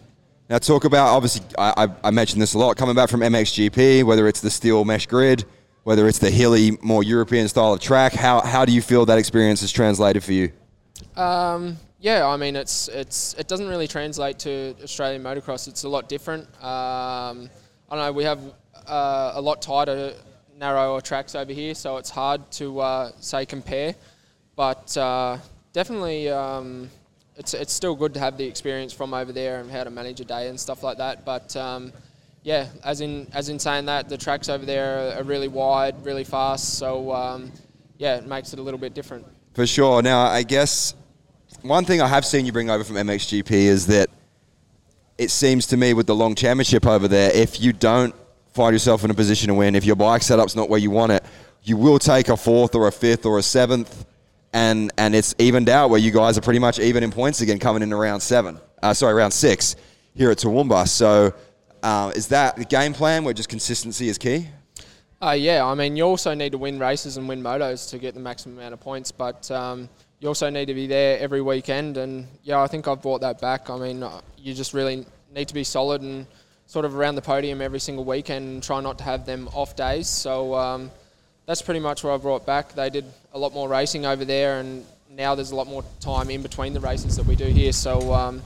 Now, 0.49 0.59
talk 0.59 0.85
about 0.85 1.07
obviously, 1.07 1.45
I, 1.57 1.73
I, 1.75 1.87
I 2.05 2.11
mentioned 2.11 2.41
this 2.41 2.53
a 2.53 2.57
lot 2.57 2.77
coming 2.77 2.95
back 2.95 3.09
from 3.09 3.19
MXGP, 3.19 4.05
whether 4.05 4.29
it's 4.29 4.39
the 4.39 4.49
steel 4.49 4.85
mesh 4.85 5.07
grid, 5.07 5.43
whether 5.83 6.07
it's 6.07 6.19
the 6.19 6.31
hilly, 6.31 6.77
more 6.81 7.03
European 7.03 7.49
style 7.49 7.73
of 7.73 7.81
track. 7.81 8.13
How, 8.13 8.39
how 8.39 8.63
do 8.63 8.71
you 8.71 8.81
feel 8.81 9.05
that 9.07 9.17
experience 9.17 9.59
has 9.59 9.73
translated 9.73 10.23
for 10.23 10.31
you? 10.31 10.53
Um, 11.15 11.77
yeah, 11.99 12.27
I 12.27 12.37
mean 12.37 12.55
it's 12.55 12.87
it's 12.89 13.33
it 13.35 13.47
doesn't 13.47 13.67
really 13.67 13.87
translate 13.87 14.39
to 14.39 14.75
Australian 14.83 15.23
motocross. 15.23 15.67
It's 15.67 15.83
a 15.83 15.89
lot 15.89 16.09
different. 16.09 16.45
Um, 16.63 17.49
I 17.89 17.95
don't 17.95 17.99
know. 18.05 18.11
We 18.11 18.23
have 18.23 18.39
uh, 18.87 19.31
a 19.35 19.41
lot 19.41 19.61
tighter, 19.61 20.13
narrower 20.57 21.01
tracks 21.01 21.35
over 21.35 21.51
here, 21.51 21.73
so 21.73 21.97
it's 21.97 22.09
hard 22.09 22.49
to 22.51 22.79
uh, 22.79 23.11
say 23.19 23.45
compare. 23.45 23.95
But 24.55 24.95
uh, 24.97 25.37
definitely, 25.73 26.29
um, 26.29 26.89
it's 27.35 27.53
it's 27.53 27.73
still 27.73 27.95
good 27.95 28.13
to 28.13 28.19
have 28.19 28.37
the 28.37 28.45
experience 28.45 28.93
from 28.93 29.13
over 29.13 29.31
there 29.31 29.59
and 29.59 29.71
how 29.71 29.83
to 29.83 29.89
manage 29.89 30.19
a 30.21 30.25
day 30.25 30.49
and 30.49 30.59
stuff 30.59 30.83
like 30.83 30.97
that. 30.97 31.25
But 31.25 31.55
um, 31.55 31.93
yeah, 32.43 32.67
as 32.83 33.01
in 33.01 33.27
as 33.33 33.49
in 33.49 33.59
saying 33.59 33.85
that, 33.85 34.09
the 34.09 34.17
tracks 34.17 34.49
over 34.49 34.65
there 34.65 34.99
are, 34.99 35.19
are 35.19 35.23
really 35.23 35.47
wide, 35.47 36.05
really 36.05 36.23
fast. 36.23 36.77
So 36.77 37.11
um, 37.11 37.51
yeah, 37.97 38.17
it 38.17 38.27
makes 38.27 38.53
it 38.53 38.59
a 38.59 38.61
little 38.61 38.79
bit 38.79 38.93
different. 38.93 39.25
For 39.57 39.65
sure. 39.65 40.03
Now, 40.03 40.21
I 40.21 40.43
guess 40.43 40.93
one 41.63 41.83
thing 41.83 41.99
I 41.99 42.05
have 42.05 42.23
seen 42.23 42.45
you 42.45 42.51
bring 42.51 42.69
over 42.69 42.83
from 42.83 42.95
MXGP 42.95 43.49
is 43.49 43.87
that 43.87 44.07
it 45.17 45.31
seems 45.31 45.65
to 45.67 45.77
me 45.77 45.95
with 45.95 46.05
the 46.05 46.13
long 46.13 46.35
championship 46.35 46.85
over 46.85 47.07
there, 47.07 47.31
if 47.33 47.59
you 47.59 47.73
don't 47.73 48.13
find 48.53 48.71
yourself 48.75 49.03
in 49.03 49.09
a 49.09 49.15
position 49.15 49.47
to 49.47 49.55
win, 49.55 49.73
if 49.73 49.83
your 49.83 49.95
bike 49.95 50.21
setup's 50.21 50.55
not 50.55 50.69
where 50.69 50.79
you 50.79 50.91
want 50.91 51.11
it, 51.11 51.25
you 51.63 51.75
will 51.75 51.97
take 51.97 52.29
a 52.29 52.37
fourth 52.37 52.75
or 52.75 52.87
a 52.87 52.91
fifth 52.91 53.25
or 53.25 53.39
a 53.39 53.41
seventh, 53.41 54.05
and 54.53 54.91
and 54.99 55.15
it's 55.15 55.33
evened 55.39 55.69
out 55.69 55.89
where 55.89 55.99
you 55.99 56.11
guys 56.11 56.37
are 56.37 56.41
pretty 56.41 56.59
much 56.59 56.77
even 56.77 57.03
in 57.03 57.09
points 57.09 57.41
again 57.41 57.57
coming 57.57 57.81
into 57.81 57.95
round 57.95 58.21
seven. 58.21 58.59
Uh, 58.83 58.93
sorry, 58.93 59.15
round 59.15 59.33
six 59.33 59.75
here 60.13 60.29
at 60.29 60.37
Toowoomba. 60.37 60.87
So 60.87 61.33
uh, 61.81 62.11
is 62.15 62.27
that 62.27 62.57
the 62.57 62.65
game 62.65 62.93
plan 62.93 63.23
where 63.23 63.33
just 63.33 63.49
consistency 63.49 64.07
is 64.07 64.19
key? 64.19 64.49
Uh, 65.19 65.31
yeah, 65.31 65.65
I 65.65 65.73
mean, 65.73 65.97
you 65.97 66.03
also 66.03 66.35
need 66.35 66.51
to 66.51 66.59
win 66.59 66.77
races 66.77 67.17
and 67.17 67.27
win 67.27 67.41
motos 67.41 67.89
to 67.89 67.97
get 67.97 68.13
the 68.13 68.19
maximum 68.19 68.59
amount 68.59 68.75
of 68.75 68.79
points, 68.79 69.11
but 69.11 69.49
um, 69.49 69.89
you 70.19 70.27
also 70.27 70.47
need 70.51 70.67
to 70.67 70.75
be 70.75 70.85
there 70.85 71.17
every 71.17 71.41
weekend. 71.41 71.97
And 71.97 72.27
yeah, 72.43 72.61
I 72.61 72.67
think 72.67 72.87
I've 72.87 73.01
brought 73.01 73.21
that 73.21 73.41
back. 73.41 73.71
I 73.71 73.77
mean, 73.77 74.03
uh, 74.03 74.21
you 74.37 74.53
just 74.53 74.75
really 74.75 75.07
need 75.33 75.47
to 75.47 75.55
be 75.55 75.63
solid 75.63 76.03
and 76.03 76.27
sort 76.67 76.85
of 76.85 76.95
around 76.95 77.15
the 77.15 77.23
podium 77.23 77.61
every 77.61 77.79
single 77.79 78.05
weekend 78.05 78.47
and 78.47 78.63
try 78.63 78.79
not 78.79 78.99
to 78.99 79.03
have 79.05 79.25
them 79.25 79.49
off 79.53 79.75
days. 79.75 80.07
So 80.07 80.53
um, 80.53 80.91
that's 81.47 81.63
pretty 81.63 81.79
much 81.79 82.03
what 82.03 82.13
I 82.13 82.17
brought 82.17 82.45
back. 82.45 82.73
They 82.73 82.91
did 82.91 83.05
a 83.33 83.39
lot 83.39 83.53
more 83.53 83.67
racing 83.67 84.05
over 84.05 84.23
there, 84.23 84.59
and 84.59 84.85
now 85.09 85.33
there's 85.33 85.51
a 85.51 85.55
lot 85.55 85.65
more 85.65 85.83
time 85.99 86.29
in 86.29 86.43
between 86.43 86.73
the 86.73 86.79
races 86.79 87.15
that 87.15 87.25
we 87.25 87.35
do 87.35 87.45
here. 87.45 87.71
So 87.71 88.13
um, 88.13 88.43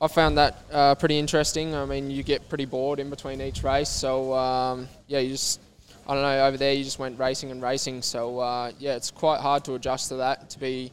I 0.00 0.06
found 0.06 0.38
that 0.38 0.56
uh, 0.70 0.94
pretty 0.94 1.18
interesting. 1.18 1.74
I 1.74 1.84
mean, 1.84 2.12
you 2.12 2.22
get 2.22 2.48
pretty 2.48 2.66
bored 2.66 3.00
in 3.00 3.10
between 3.10 3.40
each 3.40 3.64
race. 3.64 3.88
So 3.88 4.34
um, 4.34 4.86
yeah, 5.08 5.18
you 5.18 5.30
just 5.30 5.60
I 6.08 6.14
don't 6.14 6.22
know 6.22 6.46
over 6.46 6.56
there 6.56 6.72
you 6.72 6.84
just 6.84 6.98
went 6.98 7.18
racing 7.18 7.50
and 7.50 7.62
racing. 7.62 8.02
So 8.02 8.38
uh, 8.38 8.72
yeah, 8.78 8.94
it's 8.94 9.10
quite 9.10 9.40
hard 9.40 9.64
to 9.64 9.74
adjust 9.74 10.08
to 10.08 10.16
that 10.16 10.50
to 10.50 10.58
be. 10.58 10.92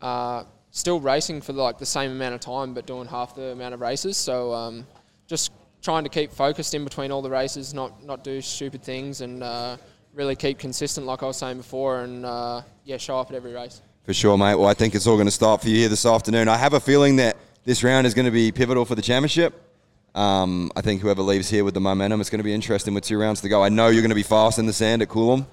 Uh, 0.00 0.44
still 0.72 0.98
racing 0.98 1.40
for 1.40 1.52
like 1.52 1.78
the 1.78 1.86
same 1.86 2.10
amount 2.10 2.34
of 2.34 2.40
time, 2.40 2.74
but 2.74 2.86
doing 2.86 3.06
half 3.06 3.36
the 3.36 3.52
amount 3.52 3.74
of 3.74 3.80
races. 3.80 4.16
So 4.16 4.52
um, 4.52 4.84
just 5.28 5.52
trying 5.80 6.02
to 6.02 6.10
keep 6.10 6.32
focused 6.32 6.74
in 6.74 6.82
between 6.82 7.12
all 7.12 7.22
the 7.22 7.30
races, 7.30 7.72
not 7.72 8.02
not 8.04 8.24
do 8.24 8.40
stupid 8.40 8.82
things, 8.82 9.20
and 9.20 9.42
uh, 9.42 9.76
really 10.14 10.34
keep 10.34 10.58
consistent, 10.58 11.06
like 11.06 11.22
I 11.22 11.26
was 11.26 11.36
saying 11.36 11.58
before, 11.58 12.00
and 12.00 12.26
uh, 12.26 12.62
yeah, 12.84 12.96
show 12.96 13.18
up 13.18 13.30
at 13.30 13.36
every 13.36 13.52
race. 13.52 13.80
For 14.04 14.14
sure, 14.14 14.36
mate. 14.36 14.56
Well, 14.56 14.66
I 14.66 14.74
think 14.74 14.96
it's 14.96 15.06
all 15.06 15.16
going 15.16 15.28
to 15.28 15.30
start 15.30 15.62
for 15.62 15.68
you 15.68 15.76
here 15.76 15.88
this 15.88 16.04
afternoon. 16.04 16.48
I 16.48 16.56
have 16.56 16.72
a 16.72 16.80
feeling 16.80 17.16
that 17.16 17.36
this 17.64 17.84
round 17.84 18.06
is 18.06 18.14
going 18.14 18.24
to 18.24 18.32
be 18.32 18.50
pivotal 18.50 18.84
for 18.84 18.96
the 18.96 19.02
championship. 19.02 19.71
Um, 20.14 20.70
I 20.76 20.82
think 20.82 21.00
whoever 21.00 21.22
leaves 21.22 21.48
here 21.48 21.64
with 21.64 21.74
the 21.74 21.80
momentum, 21.80 22.20
it's 22.20 22.28
going 22.28 22.38
to 22.40 22.44
be 22.44 22.52
interesting 22.52 22.92
with 22.92 23.04
two 23.04 23.18
rounds 23.18 23.40
to 23.40 23.48
go. 23.48 23.62
I 23.62 23.70
know 23.70 23.88
you're 23.88 24.02
going 24.02 24.10
to 24.10 24.14
be 24.14 24.22
fast 24.22 24.58
in 24.58 24.66
the 24.66 24.72
sand 24.72 25.00
at 25.00 25.08
Coolum 25.08 25.46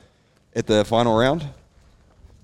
at 0.53 0.67
the 0.67 0.83
final 0.83 1.17
round. 1.17 1.47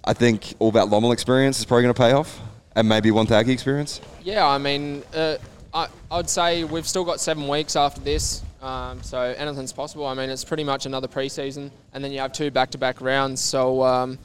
I 0.03 0.13
think 0.13 0.53
all 0.59 0.71
that 0.71 0.87
Lommel 0.87 1.11
experience 1.11 1.59
is 1.59 1.65
probably 1.65 1.83
going 1.83 1.93
to 1.93 2.01
pay 2.01 2.11
off, 2.13 2.39
and 2.75 2.87
maybe 2.87 3.11
one 3.11 3.27
Wonthaggi 3.27 3.49
experience. 3.49 3.99
Yeah, 4.23 4.47
I 4.47 4.57
mean, 4.57 5.03
uh, 5.13 5.37
I, 5.73 5.87
I'd 6.09 6.29
say 6.29 6.63
we've 6.63 6.87
still 6.87 7.03
got 7.03 7.19
seven 7.19 7.47
weeks 7.47 7.75
after 7.75 7.99
this, 7.99 8.43
um, 8.61 9.03
so 9.03 9.19
anything's 9.19 9.73
possible. 9.73 10.05
I 10.05 10.13
mean, 10.13 10.29
it's 10.29 10.45
pretty 10.45 10.63
much 10.63 10.85
another 10.85 11.07
preseason, 11.07 11.69
and 11.93 12.03
then 12.03 12.11
you 12.11 12.19
have 12.19 12.31
two 12.31 12.49
back-to-back 12.49 13.01
rounds. 13.01 13.41
So 13.41 13.83
um, 13.83 14.19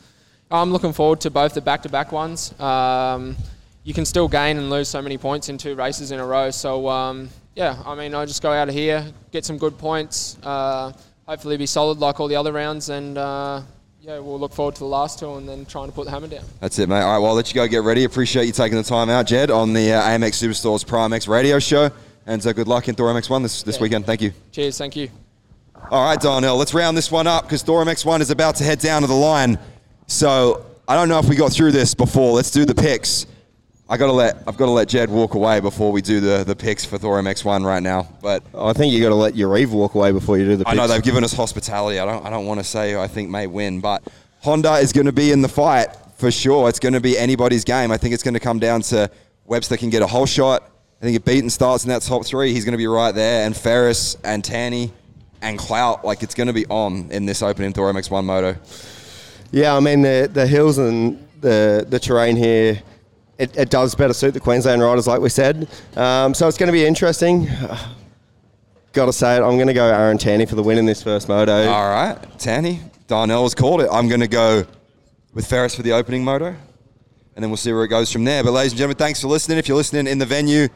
I'm 0.51 0.71
looking 0.71 0.93
forward 0.93 1.23
to 1.23 1.31
both 1.31 1.55
the 1.55 1.61
back-to-back 1.61 2.13
ones. 2.13 2.59
Um, 2.61 3.37
you 3.83 3.95
can 3.95 4.05
still 4.05 4.29
gain 4.29 4.59
and 4.59 4.69
lose 4.71 4.89
so 4.89 5.01
many 5.01 5.17
points 5.17 5.49
in 5.49 5.59
two 5.59 5.75
races 5.75 6.13
in 6.13 6.21
a 6.21 6.27
row. 6.27 6.51
So 6.51 6.89
um, 6.89 7.31
yeah, 7.55 7.83
I 7.85 7.95
mean, 7.95 8.15
I 8.15 8.25
just 8.27 8.43
go 8.43 8.53
out 8.53 8.69
of 8.69 8.75
here, 8.75 9.05
get 9.33 9.45
some 9.45 9.59
good 9.59 9.77
points, 9.79 10.39
uh, 10.43 10.93
hopefully 11.27 11.57
be 11.57 11.67
solid 11.67 11.99
like 11.99 12.21
all 12.21 12.29
the 12.29 12.37
other 12.37 12.53
rounds, 12.53 12.89
and. 12.89 13.17
Uh, 13.19 13.63
yeah, 14.03 14.19
we'll 14.19 14.41
look 14.41 14.55
forward 14.55 14.75
to 14.77 14.79
the 14.79 14.87
last 14.87 15.19
two 15.19 15.35
and 15.35 15.47
then 15.47 15.67
trying 15.67 15.87
to 15.87 15.93
put 15.93 16.07
the 16.07 16.11
hammer 16.11 16.27
down. 16.27 16.43
That's 16.61 16.79
it, 16.79 16.89
mate. 16.89 17.03
All 17.03 17.13
right, 17.13 17.19
well, 17.19 17.27
I'll 17.33 17.35
let 17.35 17.51
you 17.51 17.55
go 17.55 17.69
get 17.69 17.83
ready. 17.83 18.05
Appreciate 18.05 18.47
you 18.47 18.53
taking 18.53 18.79
the 18.79 18.83
time 18.83 19.11
out, 19.11 19.27
Jed, 19.27 19.51
on 19.51 19.75
the 19.75 19.93
uh, 19.93 20.03
AMX 20.03 20.43
Superstores 20.43 20.87
ProMX 20.87 21.29
radio 21.29 21.59
show. 21.59 21.91
And 22.25 22.43
so 22.43 22.55
good 22.55 22.67
luck 22.67 22.89
in 22.89 22.95
Thor 22.95 23.13
MX1 23.13 23.43
this, 23.43 23.63
this 23.63 23.77
Yeah. 23.77 23.83
weekend. 23.83 24.07
Thank 24.07 24.23
you. 24.23 24.33
Cheers, 24.53 24.79
thank 24.79 24.97
you. 24.97 25.11
All 25.91 26.03
right, 26.03 26.19
Darnell, 26.19 26.57
let's 26.57 26.73
round 26.73 26.97
this 26.97 27.13
one 27.13 27.27
up 27.27 27.45
because 27.45 27.61
Thor 27.63 27.85
MX1 27.85 28.23
is 28.23 28.31
about 28.31 28.57
to 28.57 28.65
head 28.65 28.79
down 28.79 29.03
to 29.03 29.07
the 29.07 29.13
line. 29.13 29.59
So 30.07 30.65
I 30.89 30.95
don't 30.97 31.11
know 31.11 31.19
if 31.19 31.29
we 31.29 31.37
got 31.37 31.53
through 31.53 31.73
this 31.73 31.93
before. 31.95 32.33
Let's 32.33 32.51
do 32.51 32.65
the 32.65 32.75
picks. 32.75 33.27
I 33.91 33.97
gotta 33.97 34.13
let 34.13 34.37
I've 34.47 34.57
got 34.57 34.67
to 34.67 34.71
let 34.71 34.89
Jed 34.89 35.11
walk 35.11 35.35
away 35.35 35.59
before 35.59 35.91
we 35.91 36.01
do 36.01 36.21
the, 36.21 36.45
the 36.45 36.55
picks 36.55 36.85
for 36.85 36.97
Thor 36.97 37.21
MX1 37.21 37.65
right 37.65 37.83
now. 37.83 38.09
But 38.23 38.45
I 38.57 38.73
think 38.73 38.93
you 38.93 39.03
got 39.03 39.09
to 39.09 39.17
let 39.17 39.35
Yarrive 39.35 39.71
walk 39.71 39.97
away 39.97 40.13
before 40.13 40.39
you 40.39 40.45
do 40.45 40.57
the. 40.57 40.65
Picks. 40.65 40.73
I 40.73 40.77
know 40.77 40.87
they've 40.87 41.03
given 41.03 41.25
us 41.25 41.33
hospitality. 41.33 41.99
I 41.99 42.05
don't 42.05 42.25
I 42.25 42.31
don't 42.31 42.47
want 42.47 42.61
to 42.61 42.65
say 42.65 42.93
who 42.93 43.01
I 43.01 43.09
think 43.09 43.31
may 43.31 43.49
win, 43.49 43.81
but 43.81 44.05
Honda 44.43 44.75
is 44.75 44.93
going 44.93 45.07
to 45.07 45.13
be 45.13 45.33
in 45.33 45.43
the 45.43 45.49
fight 45.49 45.89
for 46.15 46.31
sure. 46.31 46.69
It's 46.69 46.79
going 46.79 46.93
to 46.93 47.01
be 47.01 47.19
anybody's 47.19 47.65
game. 47.65 47.91
I 47.91 47.97
think 47.97 48.15
it's 48.15 48.23
going 48.23 48.35
to 48.35 48.41
come 48.41 48.61
down 48.61 48.83
to 48.83 49.11
Webster 49.45 49.77
can 49.77 49.91
get 49.91 50.03
a 50.03 50.07
whole 50.07 50.27
shot. 50.27 50.71
I 51.01 51.05
think 51.05 51.17
if 51.17 51.25
Beaton 51.25 51.51
starts 51.51 51.83
in 51.85 51.89
that 51.89 52.03
top 52.03 52.25
three, 52.25 52.53
he's 52.53 52.65
going 52.65 52.73
to 52.73 52.79
be 52.79 52.87
right 52.87 53.13
there. 53.13 53.45
And 53.45 53.57
Ferris 53.57 54.17
and 54.23 54.45
Tanti 54.45 54.93
and 55.43 55.59
Clout, 55.59 56.05
like 56.05 56.23
it's 56.23 56.35
going 56.35 56.47
to 56.47 56.53
be 56.53 56.67
on 56.67 57.11
in 57.11 57.27
this 57.27 57.43
opening 57.43 57.73
Thor 57.73 57.93
MX1 57.93 58.25
moto. 58.25 58.57
Yeah, 59.51 59.75
I 59.75 59.81
mean 59.81 60.03
the 60.03 60.31
the 60.33 60.47
hills 60.47 60.79
and 60.79 61.27
the 61.41 61.85
the 61.89 61.99
terrain 61.99 62.37
here, 62.37 62.81
it, 63.41 63.57
it 63.57 63.71
does 63.71 63.95
better 63.95 64.13
suit 64.13 64.35
the 64.35 64.41
Queensland 64.41 64.83
riders, 64.83 65.07
like 65.07 65.21
we 65.21 65.31
said. 65.31 65.69
Um, 65.97 66.35
so 66.35 66.47
it's 66.47 66.59
going 66.59 66.69
to 66.69 66.73
be 66.73 66.85
interesting. 66.85 67.49
Got 68.93 69.07
to 69.07 69.13
say 69.13 69.37
it, 69.37 69.41
I'm 69.41 69.55
going 69.57 69.69
to 69.69 69.73
go 69.73 69.87
Aaron 69.87 70.19
Tanti 70.19 70.47
for 70.47 70.57
the 70.57 70.63
win 70.63 70.77
in 70.77 70.85
this 70.85 71.03
first 71.03 71.29
moto. 71.29 71.69
All 71.69 71.91
right, 71.91 72.19
Tanti, 72.39 72.81
Darnell 73.07 73.45
has 73.45 73.55
called 73.55 73.81
it. 73.81 73.89
I'm 73.91 74.09
going 74.09 74.21
to 74.21 74.29
go 74.29 74.67
with 75.33 75.47
Ferris 75.47 75.77
for 75.77 75.83
the 75.83 75.93
opening 75.93 76.25
moto, 76.25 76.47
and 76.47 76.57
then 77.37 77.51
we'll 77.51 77.57
see 77.57 77.73
where 77.73 77.85
it 77.85 77.89
goes 77.89 78.13
from 78.13 78.25
there. 78.25 78.43
But 78.43 78.51
ladies 78.51 78.73
and 78.73 78.79
gentlemen, 78.79 78.97
thanks 78.97 79.21
for 79.21 79.29
listening. 79.29 79.59
If 79.59 79.69
you're 79.69 79.77
listening 79.77 80.09
in 80.09 80.19
the 80.19 80.27
venue, 80.27 80.69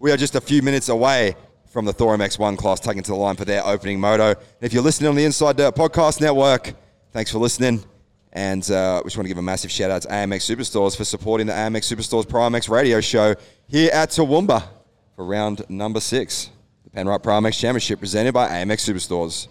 we 0.00 0.10
are 0.10 0.16
just 0.16 0.34
a 0.34 0.40
few 0.40 0.62
minutes 0.62 0.88
away 0.88 1.36
from 1.70 1.84
the 1.84 1.92
Thor 1.92 2.16
MX1 2.16 2.58
class 2.58 2.80
taking 2.80 3.04
to 3.04 3.12
the 3.12 3.16
line 3.16 3.36
for 3.36 3.44
their 3.44 3.64
opening 3.64 4.00
moto. 4.00 4.30
And 4.30 4.38
if 4.62 4.72
you're 4.72 4.82
listening 4.82 5.08
on 5.08 5.14
the 5.14 5.24
Inside 5.24 5.56
Dirt 5.56 5.76
Podcast 5.76 6.20
Network, 6.20 6.74
thanks 7.12 7.30
for 7.30 7.38
listening. 7.38 7.84
And 8.32 8.68
uh, 8.70 9.00
we 9.02 9.08
just 9.08 9.16
want 9.16 9.24
to 9.24 9.28
give 9.28 9.38
a 9.38 9.42
massive 9.42 9.70
shout 9.70 9.90
out 9.90 10.02
to 10.02 10.08
AMX 10.08 10.54
Superstores 10.54 10.96
for 10.96 11.04
supporting 11.04 11.46
the 11.48 11.52
AMX 11.52 11.92
Superstores 11.92 12.24
ProMX 12.24 12.68
radio 12.68 13.00
show 13.00 13.34
here 13.66 13.90
at 13.92 14.10
Toowoomba 14.10 14.62
for 15.16 15.24
round 15.24 15.68
number 15.68 16.00
six, 16.00 16.50
the 16.84 16.90
Penrite 16.90 17.22
ProMX 17.22 17.58
Championship 17.58 17.98
presented 17.98 18.32
by 18.32 18.48
AMX 18.48 18.88
Superstores. 18.88 19.48